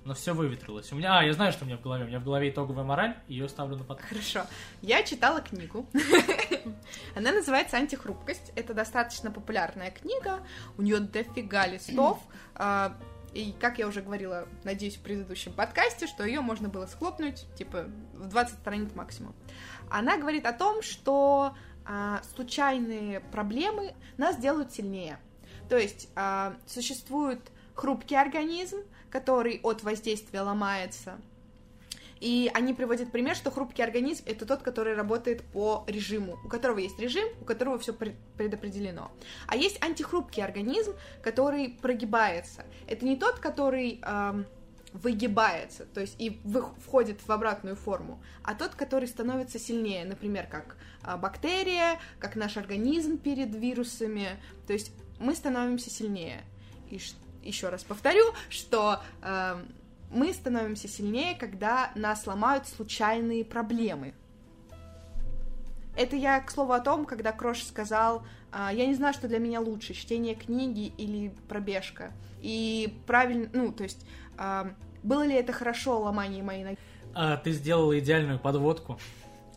но 0.04 0.12
все 0.12 0.34
выветрилось. 0.34 0.92
У 0.92 0.96
меня, 0.96 1.18
а, 1.18 1.24
я 1.24 1.32
знаю, 1.32 1.52
что 1.52 1.64
у 1.64 1.66
меня 1.66 1.78
в 1.78 1.82
голове. 1.82 2.04
У 2.04 2.08
меня 2.08 2.20
в 2.20 2.24
голове 2.24 2.50
итоговая 2.50 2.84
мораль, 2.84 3.16
ее 3.26 3.48
ставлю 3.48 3.76
на 3.76 3.84
потом. 3.84 4.04
Хорошо. 4.06 4.42
Я 4.82 5.02
читала 5.02 5.40
книгу. 5.40 5.86
Она 7.16 7.32
называется 7.32 7.78
«Антихрупкость». 7.78 8.52
Это 8.54 8.74
достаточно 8.74 9.30
популярная 9.30 9.90
книга. 9.90 10.40
У 10.76 10.82
нее 10.82 11.00
дофига 11.00 11.66
листов. 11.66 12.20
И, 13.34 13.52
как 13.58 13.78
я 13.78 13.88
уже 13.88 14.00
говорила, 14.00 14.46
надеюсь, 14.62 14.96
в 14.96 15.00
предыдущем 15.00 15.52
подкасте, 15.52 16.06
что 16.06 16.24
ее 16.24 16.40
можно 16.40 16.68
было 16.68 16.86
схлопнуть, 16.86 17.46
типа, 17.56 17.86
в 18.12 18.28
20 18.28 18.58
страниц 18.60 18.94
максимум. 18.94 19.34
Она 19.90 20.16
говорит 20.16 20.46
о 20.46 20.52
том, 20.52 20.82
что 20.82 21.56
а, 21.84 22.22
случайные 22.34 23.20
проблемы 23.20 23.94
нас 24.16 24.36
делают 24.36 24.72
сильнее. 24.72 25.18
То 25.68 25.76
есть 25.76 26.08
а, 26.14 26.56
существует 26.66 27.40
хрупкий 27.74 28.14
организм, 28.14 28.78
который 29.10 29.60
от 29.62 29.82
воздействия 29.82 30.42
ломается, 30.42 31.18
и 32.20 32.50
они 32.54 32.74
приводят 32.74 33.10
пример, 33.12 33.36
что 33.36 33.50
хрупкий 33.50 33.82
организм 33.82 34.24
это 34.26 34.46
тот, 34.46 34.62
который 34.62 34.94
работает 34.94 35.42
по 35.42 35.84
режиму, 35.86 36.38
у 36.44 36.48
которого 36.48 36.78
есть 36.78 36.98
режим, 36.98 37.26
у 37.40 37.44
которого 37.44 37.78
все 37.78 37.92
предопределено. 37.92 39.10
А 39.46 39.56
есть 39.56 39.82
антихрупкий 39.82 40.42
организм, 40.42 40.94
который 41.22 41.76
прогибается. 41.80 42.64
Это 42.86 43.04
не 43.04 43.16
тот, 43.16 43.38
который 43.38 44.00
эм, 44.02 44.46
выгибается, 44.94 45.86
то 45.86 46.00
есть 46.00 46.14
и 46.18 46.40
входит 46.84 47.20
в 47.26 47.30
обратную 47.30 47.74
форму, 47.74 48.22
а 48.42 48.54
тот, 48.54 48.76
который 48.76 49.08
становится 49.08 49.58
сильнее, 49.58 50.04
например, 50.04 50.46
как 50.46 50.76
а, 51.02 51.16
бактерия, 51.16 51.98
как 52.20 52.36
наш 52.36 52.56
организм 52.56 53.18
перед 53.18 53.54
вирусами. 53.54 54.28
То 54.66 54.72
есть 54.72 54.92
мы 55.18 55.34
становимся 55.34 55.90
сильнее. 55.90 56.44
И 56.90 57.00
еще 57.42 57.68
раз 57.70 57.82
повторю, 57.82 58.24
что 58.48 59.00
э, 59.20 59.64
мы 60.10 60.32
становимся 60.32 60.88
сильнее, 60.88 61.34
когда 61.34 61.90
нас 61.94 62.26
ломают 62.26 62.66
случайные 62.66 63.44
проблемы. 63.44 64.14
Это 65.96 66.16
я, 66.16 66.40
к 66.40 66.50
слову, 66.50 66.72
о 66.72 66.80
том, 66.80 67.04
когда 67.04 67.32
Крош 67.32 67.62
сказал, 67.62 68.24
а, 68.50 68.72
я 68.72 68.86
не 68.86 68.94
знаю, 68.94 69.14
что 69.14 69.28
для 69.28 69.38
меня 69.38 69.60
лучше, 69.60 69.94
чтение 69.94 70.34
книги 70.34 70.92
или 70.98 71.32
пробежка. 71.48 72.12
И 72.40 72.98
правильно, 73.06 73.48
ну, 73.52 73.72
то 73.72 73.84
есть, 73.84 74.04
а, 74.36 74.74
было 75.02 75.24
ли 75.24 75.34
это 75.34 75.52
хорошо, 75.52 76.00
ломание 76.00 76.42
моей 76.42 76.64
ноги? 76.64 76.78
А, 77.14 77.36
ты 77.36 77.52
сделала 77.52 77.98
идеальную 77.98 78.38
подводку 78.38 78.98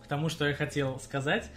к 0.03 0.07
тому, 0.07 0.29
что 0.29 0.47
я 0.47 0.53
хотел 0.53 0.99
сказать, 0.99 1.49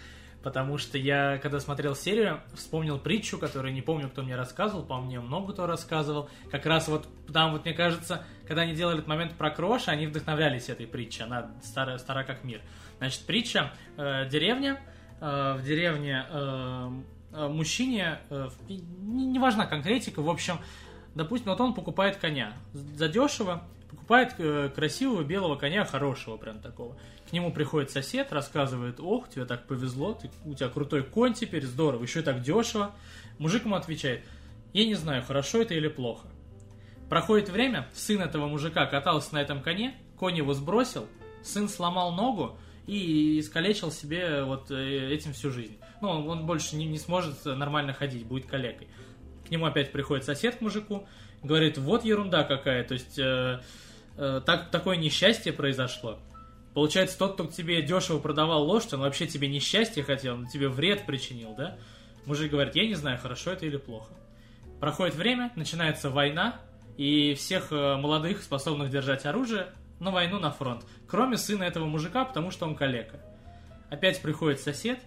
потому 0.42 0.78
что 0.78 0.96
я, 0.98 1.38
когда 1.38 1.60
смотрел 1.60 1.94
серию, 1.94 2.40
вспомнил 2.54 2.98
притчу, 2.98 3.38
которую 3.38 3.74
не 3.74 3.82
помню, 3.82 4.08
кто 4.08 4.22
мне 4.22 4.36
рассказывал, 4.36 4.84
по 4.84 4.98
мне 4.98 5.20
много 5.20 5.52
кто 5.52 5.66
рассказывал. 5.66 6.30
Как 6.50 6.66
раз 6.66 6.88
вот 6.88 7.08
там, 7.32 7.52
вот 7.52 7.64
мне 7.64 7.74
кажется, 7.74 8.24
когда 8.46 8.62
они 8.62 8.74
делали 8.74 8.98
этот 8.98 9.08
момент 9.08 9.34
про 9.34 9.50
Кроша, 9.50 9.92
они 9.92 10.06
вдохновлялись 10.06 10.68
этой 10.68 10.86
притчей, 10.86 11.24
она 11.24 11.50
старая, 11.62 11.98
стара 11.98 12.24
как 12.24 12.44
мир. 12.44 12.60
Значит, 12.98 13.26
притча, 13.26 13.72
э, 13.96 14.28
деревня, 14.28 14.80
э, 15.20 15.56
в 15.58 15.62
деревне 15.62 16.24
э, 16.30 16.90
э, 17.32 17.48
мужчине, 17.48 18.18
э, 18.30 18.48
не, 18.68 19.26
не 19.26 19.38
важна 19.38 19.66
конкретика, 19.66 20.22
в 20.22 20.30
общем, 20.30 20.58
допустим, 21.14 21.50
вот 21.50 21.60
он 21.60 21.74
покупает 21.74 22.16
коня 22.16 22.54
задешево, 22.72 23.62
покупает 23.90 24.34
э, 24.38 24.70
красивого 24.74 25.22
белого 25.22 25.56
коня, 25.56 25.84
хорошего 25.84 26.36
прям 26.36 26.60
такого. 26.60 26.96
К 27.30 27.32
нему 27.32 27.52
приходит 27.52 27.92
сосед, 27.92 28.32
рассказывает, 28.32 28.98
ох, 28.98 29.28
тебе 29.28 29.44
так 29.44 29.68
повезло, 29.68 30.14
ты, 30.14 30.28
у 30.44 30.54
тебя 30.54 30.68
крутой 30.68 31.04
конь 31.04 31.32
теперь, 31.32 31.64
здорово, 31.64 32.02
еще 32.02 32.20
и 32.20 32.22
так 32.24 32.42
дешево. 32.42 32.90
Мужик 33.38 33.66
ему 33.66 33.76
отвечает, 33.76 34.24
я 34.72 34.84
не 34.84 34.96
знаю, 34.96 35.22
хорошо 35.22 35.62
это 35.62 35.74
или 35.74 35.86
плохо. 35.86 36.26
Проходит 37.08 37.48
время, 37.48 37.88
сын 37.94 38.20
этого 38.20 38.48
мужика 38.48 38.84
катался 38.86 39.34
на 39.34 39.38
этом 39.40 39.62
коне, 39.62 39.94
конь 40.16 40.38
его 40.38 40.54
сбросил, 40.54 41.06
сын 41.44 41.68
сломал 41.68 42.10
ногу 42.10 42.58
и 42.88 43.38
искалечил 43.38 43.92
себе 43.92 44.42
вот 44.42 44.72
э, 44.72 45.14
этим 45.14 45.32
всю 45.32 45.52
жизнь. 45.52 45.78
Ну, 46.02 46.08
он, 46.08 46.46
больше 46.46 46.74
не, 46.74 46.86
не 46.86 46.98
сможет 46.98 47.44
нормально 47.44 47.92
ходить, 47.92 48.26
будет 48.26 48.46
калекой. 48.46 48.88
К 49.46 49.50
нему 49.50 49.66
опять 49.66 49.92
приходит 49.92 50.24
сосед 50.24 50.56
к 50.56 50.62
мужику, 50.62 51.06
говорит, 51.44 51.78
вот 51.78 52.04
ерунда 52.04 52.42
какая, 52.42 52.82
то 52.82 52.94
есть 52.94 53.20
э, 53.20 53.60
э, 54.16 54.40
так, 54.44 54.72
такое 54.72 54.96
несчастье 54.96 55.52
произошло. 55.52 56.18
Получается, 56.74 57.18
тот, 57.18 57.34
кто 57.34 57.46
тебе 57.46 57.82
дешево 57.82 58.18
продавал 58.18 58.64
лошадь, 58.64 58.94
он 58.94 59.00
вообще 59.00 59.26
тебе 59.26 59.48
несчастье 59.48 60.04
хотел, 60.04 60.34
он 60.34 60.46
тебе 60.46 60.68
вред 60.68 61.04
причинил, 61.04 61.54
да? 61.56 61.76
Мужик 62.26 62.50
говорит, 62.50 62.76
я 62.76 62.86
не 62.86 62.94
знаю, 62.94 63.18
хорошо 63.18 63.52
это 63.52 63.66
или 63.66 63.76
плохо. 63.76 64.12
Проходит 64.78 65.14
время, 65.14 65.52
начинается 65.56 66.10
война, 66.10 66.60
и 66.96 67.34
всех 67.34 67.72
э, 67.72 67.96
молодых, 67.96 68.42
способных 68.42 68.90
держать 68.90 69.26
оружие, 69.26 69.72
на 69.98 70.10
войну 70.10 70.38
на 70.38 70.50
фронт. 70.50 70.84
Кроме 71.06 71.38
сына 71.38 71.64
этого 71.64 71.86
мужика, 71.86 72.24
потому 72.24 72.50
что 72.50 72.66
он 72.66 72.74
калека. 72.74 73.20
Опять 73.90 74.22
приходит 74.22 74.60
сосед, 74.60 75.00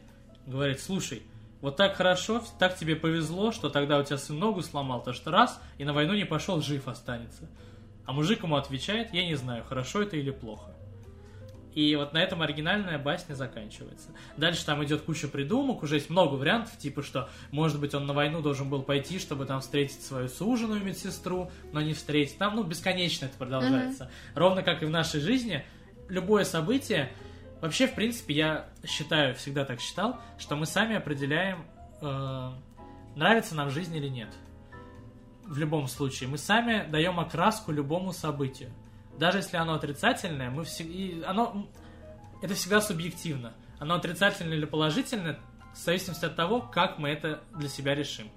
говорит, 0.45 0.82
слушай, 0.82 1.23
вот 1.62 1.78
так 1.78 1.95
хорошо, 1.95 2.43
так 2.60 2.78
тебе 2.78 2.95
повезло, 2.95 3.52
что 3.52 3.69
тогда 3.69 3.97
у 3.97 4.04
тебя 4.04 4.17
сын 4.17 4.38
ногу 4.38 4.62
сломал, 4.62 5.02
то 5.02 5.13
что 5.13 5.32
раз, 5.32 5.62
и 5.78 5.86
на 5.86 5.93
войну 5.93 6.13
не 6.13 6.26
пошел, 6.26 6.62
жив 6.62 6.88
останется. 6.88 7.49
А 8.06 8.12
мужик 8.12 8.43
ему 8.43 8.58
отвечает, 8.58 9.13
я 9.13 9.26
не 9.26 9.36
знаю, 9.36 9.63
хорошо 9.63 10.02
это 10.02 10.17
или 10.17 10.32
плохо. 10.32 10.73
И 11.76 11.96
вот 11.96 12.14
на 12.14 12.20
этом 12.20 12.42
оригинальная 12.42 13.00
басня 13.00 13.34
заканчивается. 13.34 14.10
Дальше 14.38 14.66
там 14.66 14.84
идет 14.84 15.02
куча 15.02 15.28
придумок, 15.28 15.84
уже 15.84 15.96
есть 15.96 16.10
много 16.10 16.36
вариантов, 16.36 16.78
типа 16.78 17.02
что, 17.02 17.30
может 17.52 17.80
быть, 17.80 17.94
он 17.96 18.06
на 18.06 18.14
войну 18.14 18.42
должен 18.42 18.70
был 18.70 18.84
пойти, 18.84 19.20
чтобы 19.20 19.46
там 19.46 19.62
встретить 19.62 20.04
свою 20.04 20.28
суженую 20.28 20.84
медсестру, 20.84 21.52
но 21.72 21.82
не 21.82 21.94
встретить. 21.94 22.38
Там, 22.38 22.56
ну, 22.56 22.64
бесконечно 22.64 23.26
это 23.26 23.38
продолжается. 23.38 24.12
Ровно 24.36 24.62
как 24.62 24.84
и 24.84 24.86
в 24.86 24.90
нашей 24.90 25.20
жизни, 25.20 25.66
любое 26.10 26.44
событие, 26.44 27.12
вообще, 27.62 27.88
в 27.88 27.96
принципе, 27.96 28.34
я 28.34 28.70
считаю, 28.86 29.36
всегда 29.36 29.66
так 29.66 29.80
считал, 29.80 30.20
что 30.38 30.56
мы 30.56 30.66
сами 30.66 30.96
определяем, 30.96 31.66
э, 32.02 32.52
нравится 33.16 33.56
нам 33.56 33.70
жизнь 33.70 33.96
или 33.96 34.08
нет. 34.08 34.30
В 35.46 35.58
любом 35.58 35.88
случае, 35.88 36.30
мы 36.30 36.38
сами 36.38 36.90
даем 36.90 37.20
окраску 37.20 37.72
любому 37.72 38.14
событию. 38.14 38.72
Даже 39.17 39.39
если 39.39 39.58
оно 39.58 39.73
отрицательное, 39.76 40.49
мы 40.49 40.63
всег- 40.63 40.89
и 40.91 41.23
оно 41.23 41.67
это 42.41 42.56
всегда 42.56 42.82
субъективно. 42.82 43.54
Оно 43.80 43.95
отрицательное 43.95 44.58
или 44.58 44.65
положительное, 44.65 45.39
в 45.73 45.78
зависимости 45.78 46.26
от 46.26 46.36
того, 46.36 46.62
как 46.62 46.99
мы 46.99 47.10
это 47.10 47.41
для 47.56 47.69
себя 47.69 47.95
решим. 47.95 48.30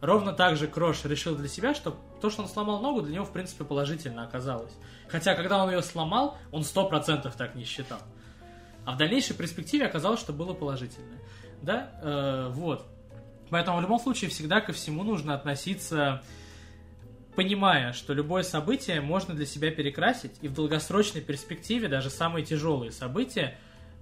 Ровно 0.00 0.32
так 0.32 0.56
же 0.56 0.66
Крош 0.66 1.04
решил 1.04 1.34
для 1.34 1.48
себя, 1.48 1.74
что 1.74 1.98
то, 2.20 2.30
что 2.30 2.42
он 2.42 2.48
сломал 2.48 2.80
ногу, 2.80 3.02
для 3.02 3.14
него, 3.14 3.24
в 3.24 3.32
принципе, 3.32 3.64
положительно 3.64 4.24
оказалось. 4.24 4.72
Хотя, 5.08 5.34
когда 5.34 5.62
он 5.62 5.70
ее 5.70 5.82
сломал, 5.82 6.36
он 6.52 6.62
сто 6.64 6.88
процентов 6.88 7.36
так 7.36 7.54
не 7.54 7.64
считал. 7.64 8.00
А 8.84 8.92
в 8.92 8.98
дальнейшей 8.98 9.34
перспективе 9.34 9.86
оказалось, 9.86 10.20
что 10.20 10.32
было 10.32 10.52
положительное. 10.52 11.18
Да, 11.62 11.90
Э, 12.02 12.48
вот. 12.50 12.86
Поэтому 13.50 13.78
в 13.78 13.80
любом 13.80 13.98
случае 13.98 14.30
всегда 14.30 14.60
ко 14.60 14.72
всему 14.72 15.04
нужно 15.04 15.34
относиться, 15.34 16.22
понимая, 17.34 17.92
что 17.92 18.12
любое 18.12 18.42
событие 18.42 19.00
можно 19.00 19.34
для 19.34 19.46
себя 19.46 19.70
перекрасить, 19.70 20.32
и 20.42 20.48
в 20.48 20.54
долгосрочной 20.54 21.20
перспективе 21.20 21.88
даже 21.88 22.10
самые 22.10 22.44
тяжелые 22.44 22.92
события 22.92 23.58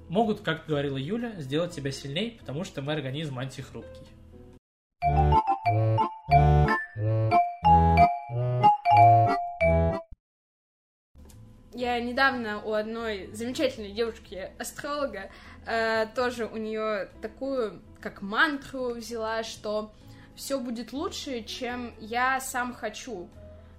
могут, 0.08 0.40
как 0.40 0.66
говорила 0.66 0.96
Юля, 0.96 1.32
сделать 1.38 1.74
тебя 1.74 1.90
сильнее, 1.90 2.32
потому 2.38 2.64
что 2.64 2.82
мой 2.82 2.94
организм 2.94 3.38
антихрупкий. 3.38 4.06
Я 11.74 11.98
недавно 12.00 12.62
у 12.62 12.74
одной 12.74 13.30
замечательной 13.32 13.92
девушки-астролога 13.92 15.30
э, 15.66 16.06
тоже 16.14 16.46
у 16.46 16.56
нее 16.56 17.08
такую, 17.22 17.80
как 18.00 18.20
мантру 18.20 18.90
взяла, 18.90 19.42
что 19.42 19.92
все 20.36 20.58
будет 20.60 20.92
лучше, 20.92 21.42
чем 21.42 21.94
я 22.00 22.40
сам 22.40 22.74
хочу. 22.74 23.28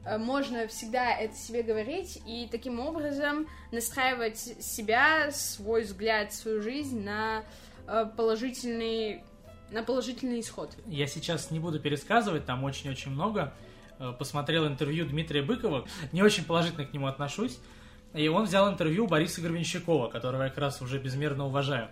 Э, 0.05 0.17
Можно 0.17 0.67
всегда 0.67 1.15
это 1.15 1.35
себе 1.35 1.63
говорить 1.63 2.21
и 2.25 2.47
таким 2.51 2.79
образом 2.79 3.47
настраивать 3.71 4.37
себя, 4.37 5.31
свой 5.31 5.83
взгляд, 5.83 6.33
свою 6.33 6.61
жизнь 6.61 7.03
на 7.03 7.43
э, 7.87 8.05
положительный, 8.17 9.23
на 9.71 9.83
положительный 9.83 10.39
исход. 10.39 10.75
Я 10.85 11.07
сейчас 11.07 11.51
не 11.51 11.59
буду 11.59 11.79
пересказывать, 11.79 12.45
там 12.45 12.63
очень-очень 12.63 13.11
много. 13.11 13.53
Э, 13.99 14.13
Посмотрел 14.17 14.67
интервью 14.67 15.05
Дмитрия 15.05 15.41
Быкова, 15.41 15.85
не 16.11 16.21
очень 16.21 16.45
положительно 16.45 16.85
к 16.85 16.93
нему 16.93 17.07
отношусь. 17.07 17.59
И 18.13 18.27
он 18.27 18.45
взял 18.45 18.69
интервью 18.69 19.07
Бориса 19.07 19.41
Гребенщикова, 19.41 20.07
которого 20.07 20.43
я 20.43 20.49
как 20.49 20.59
раз 20.59 20.81
уже 20.83 20.99
безмерно 20.99 21.47
уважаю. 21.47 21.89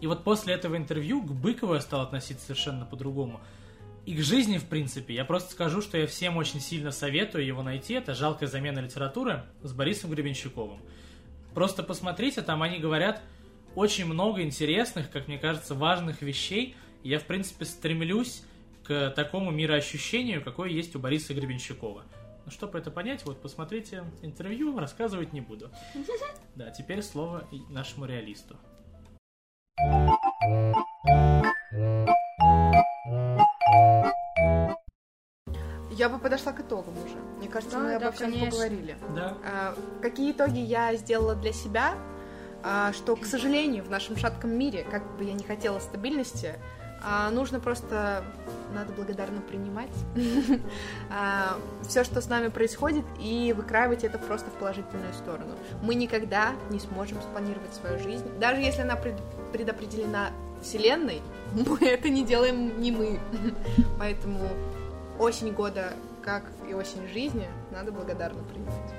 И 0.00 0.06
вот 0.06 0.22
после 0.22 0.54
этого 0.54 0.76
интервью 0.76 1.20
к 1.22 1.32
Быкову 1.32 1.74
я 1.74 1.80
стал 1.80 2.02
относиться 2.02 2.46
совершенно 2.46 2.84
по-другому. 2.84 3.40
И 4.06 4.14
к 4.14 4.20
жизни, 4.20 4.58
в 4.58 4.66
принципе. 4.66 5.14
Я 5.14 5.24
просто 5.24 5.52
скажу, 5.52 5.80
что 5.80 5.96
я 5.96 6.06
всем 6.06 6.36
очень 6.36 6.60
сильно 6.60 6.90
советую 6.90 7.46
его 7.46 7.62
найти. 7.62 7.94
Это 7.94 8.14
«Жалкая 8.14 8.48
замена 8.48 8.80
литературы» 8.80 9.44
с 9.62 9.72
Борисом 9.72 10.10
Гребенщиковым. 10.10 10.80
Просто 11.54 11.82
посмотрите, 11.82 12.42
там 12.42 12.62
они 12.62 12.78
говорят 12.78 13.22
очень 13.74 14.04
много 14.04 14.42
интересных, 14.42 15.10
как 15.10 15.26
мне 15.26 15.38
кажется, 15.38 15.74
важных 15.74 16.20
вещей. 16.20 16.76
Я, 17.02 17.18
в 17.18 17.24
принципе, 17.24 17.64
стремлюсь 17.64 18.42
к 18.82 19.10
такому 19.10 19.50
мироощущению, 19.50 20.42
какое 20.42 20.68
есть 20.68 20.94
у 20.94 20.98
Бориса 20.98 21.32
Гребенщикова. 21.32 22.04
Ну, 22.44 22.50
чтобы 22.50 22.78
это 22.78 22.90
понять, 22.90 23.24
вот 23.24 23.40
посмотрите 23.40 24.04
интервью, 24.20 24.78
рассказывать 24.78 25.32
не 25.32 25.40
буду. 25.40 25.70
Да, 26.56 26.70
теперь 26.70 27.02
слово 27.02 27.48
нашему 27.68 28.04
реалисту. 28.04 28.56
Я 36.04 36.10
бы 36.10 36.18
подошла 36.18 36.52
к 36.52 36.60
итогам 36.60 36.92
уже. 37.02 37.14
Мне 37.38 37.48
кажется, 37.48 37.78
Да, 37.78 37.82
мы 37.82 37.88
да, 37.88 37.96
обо 37.96 38.12
всем 38.12 38.30
конечно. 38.30 38.50
поговорили. 38.50 38.96
Да. 39.16 39.38
А, 39.42 39.74
Какие 40.02 40.32
итоги 40.32 40.58
я 40.58 40.94
сделала 40.96 41.34
для 41.34 41.54
себя? 41.54 41.94
А, 42.62 42.92
Что, 42.92 43.16
к 43.16 43.24
сожалению, 43.24 43.84
в 43.84 43.88
нашем 43.90 44.14
шатком 44.18 44.50
мире, 44.50 44.84
как 44.90 45.02
бы 45.16 45.24
я 45.24 45.32
не 45.32 45.44
хотела 45.44 45.78
стабильности, 45.78 46.56
а, 47.02 47.30
нужно 47.30 47.58
просто, 47.58 48.22
надо 48.74 48.92
благодарно 48.92 49.40
принимать 49.40 49.88
все, 51.88 52.04
что 52.04 52.20
с 52.20 52.28
нами 52.28 52.48
происходит, 52.48 53.06
и 53.18 53.54
выкраивать 53.56 54.04
это 54.04 54.18
просто 54.18 54.50
в 54.50 54.54
положительную 54.54 55.14
сторону. 55.14 55.54
Мы 55.82 55.94
никогда 55.94 56.50
не 56.68 56.80
сможем 56.80 57.22
спланировать 57.22 57.72
свою 57.74 57.98
жизнь, 57.98 58.26
даже 58.38 58.60
если 58.60 58.82
она 58.82 58.96
пред- 58.96 59.20
предопределена 59.54 60.32
Вселенной, 60.62 61.22
мы 61.54 61.78
это 61.86 62.10
не 62.10 62.24
делаем 62.24 62.78
не 62.78 62.90
мы. 62.90 63.18
Поэтому 63.98 64.40
осень 65.18 65.52
года, 65.52 65.92
как 66.22 66.44
и 66.68 66.74
осень 66.74 67.06
жизни, 67.08 67.46
надо 67.70 67.92
благодарно 67.92 68.42
принимать. 68.44 68.94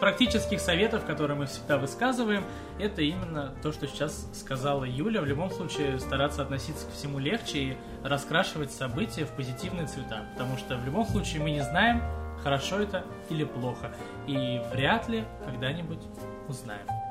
практических 0.00 0.60
советов, 0.60 1.04
которые 1.04 1.38
мы 1.38 1.46
всегда 1.46 1.78
высказываем, 1.78 2.44
это 2.80 3.02
именно 3.02 3.54
то, 3.62 3.70
что 3.70 3.86
сейчас 3.86 4.26
сказала 4.32 4.82
Юля. 4.82 5.20
В 5.20 5.26
любом 5.26 5.50
случае 5.50 6.00
стараться 6.00 6.42
относиться 6.42 6.86
ко 6.86 6.92
всему 6.92 7.20
легче 7.20 7.58
и 7.58 7.76
раскрашивать 8.02 8.72
события 8.72 9.24
в 9.24 9.30
позитивные 9.30 9.86
цвета. 9.86 10.26
Потому 10.32 10.56
что 10.56 10.76
в 10.76 10.84
любом 10.84 11.06
случае 11.06 11.40
мы 11.42 11.52
не 11.52 11.60
знаем, 11.60 12.02
хорошо 12.42 12.80
это 12.80 13.04
или 13.30 13.44
плохо. 13.44 13.94
И 14.26 14.60
вряд 14.72 15.08
ли 15.08 15.24
когда-нибудь 15.44 16.02
узнаем. 16.48 17.01